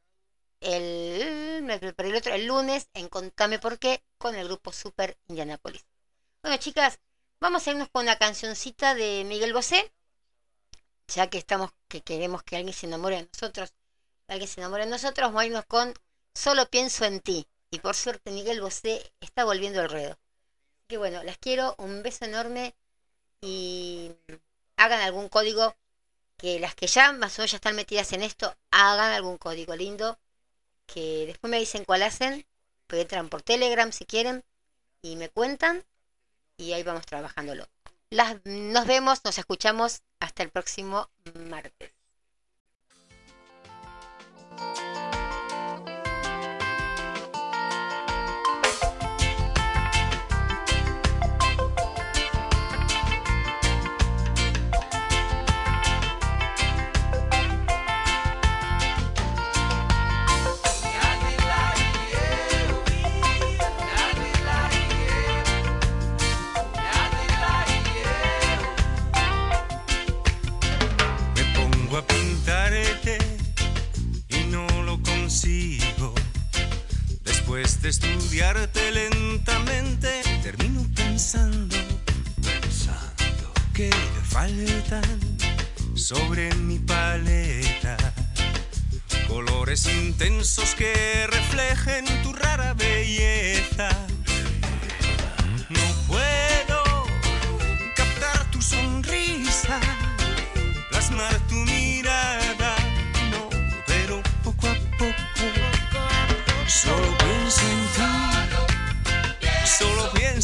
[0.60, 5.84] el, el, otro, el lunes en Contame por qué con el grupo Super Indianapolis.
[6.42, 7.00] Bueno, chicas,
[7.42, 9.92] vamos a irnos con una cancioncita de Miguel Bosé,
[11.08, 13.74] ya que estamos, que queremos que alguien se enamore de nosotros,
[14.28, 15.92] alguien se enamore de nosotros, vamos a irnos con
[16.34, 17.46] Solo pienso en ti.
[17.70, 20.16] Y por suerte Miguel Bosé está volviendo al ruedo.
[20.86, 22.74] Que bueno, las quiero, un beso enorme
[23.40, 24.12] y
[24.76, 25.74] hagan algún código
[26.38, 29.74] que las que ya más o menos ya están metidas en esto hagan algún código
[29.74, 30.18] lindo
[30.86, 32.46] que después me dicen cuál hacen,
[32.86, 34.44] pues entran por Telegram si quieren
[35.02, 35.84] y me cuentan
[36.62, 37.68] y ahí vamos trabajándolo.
[38.10, 41.08] Las, nos vemos, nos escuchamos hasta el próximo
[41.48, 41.92] martes.
[77.62, 81.76] Después de estudiarte lentamente, termino pensando,
[82.42, 83.88] pensando que
[84.24, 85.20] faltan
[85.94, 87.96] sobre mi paleta
[89.28, 93.90] colores intensos que reflejen tu rara belleza.
[95.68, 96.51] No puedo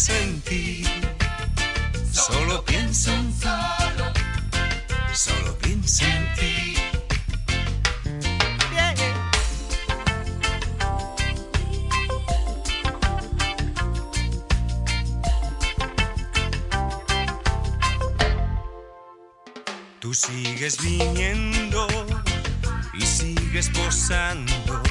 [0.07, 0.85] en ti,
[2.13, 3.49] solo pienso en ti,
[5.13, 6.75] solo pienso en ti.
[19.99, 21.89] Tú sigues viniendo
[22.95, 24.88] y sigues posando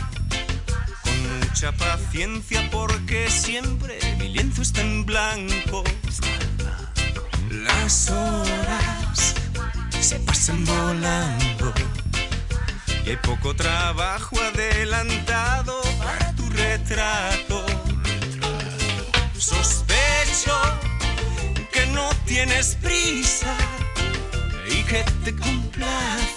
[1.57, 5.83] mucha paciencia porque siempre mi lienzo está en blanco.
[7.49, 9.33] Las horas
[9.99, 11.73] se pasan volando
[13.03, 17.65] y hay poco trabajo adelantado para tu retrato.
[19.35, 20.55] Sospecho
[21.71, 23.55] que no tienes prisa
[24.69, 26.36] y que te complace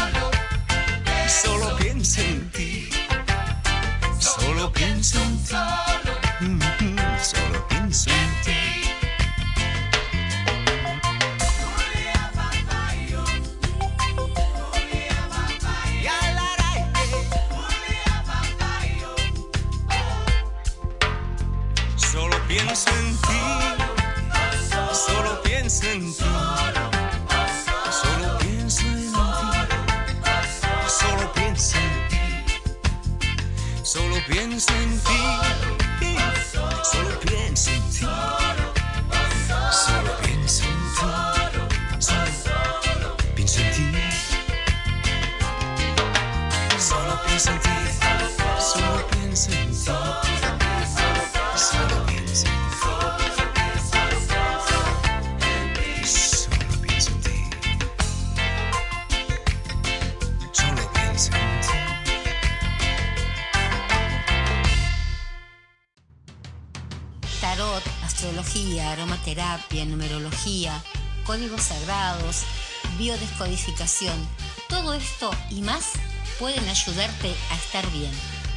[74.67, 75.91] Todo esto y más
[76.39, 78.11] pueden ayudarte a estar bien.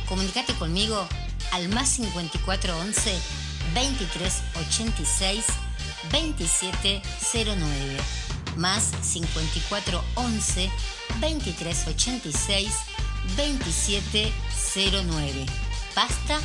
[0.09, 1.07] Comunicate conmigo
[1.53, 3.13] al más 5411
[3.75, 5.45] 2386
[6.11, 7.97] 2709.
[8.57, 10.71] Más 5411
[11.21, 12.73] 2386
[13.37, 15.47] 2709.
[15.95, 16.41] Basta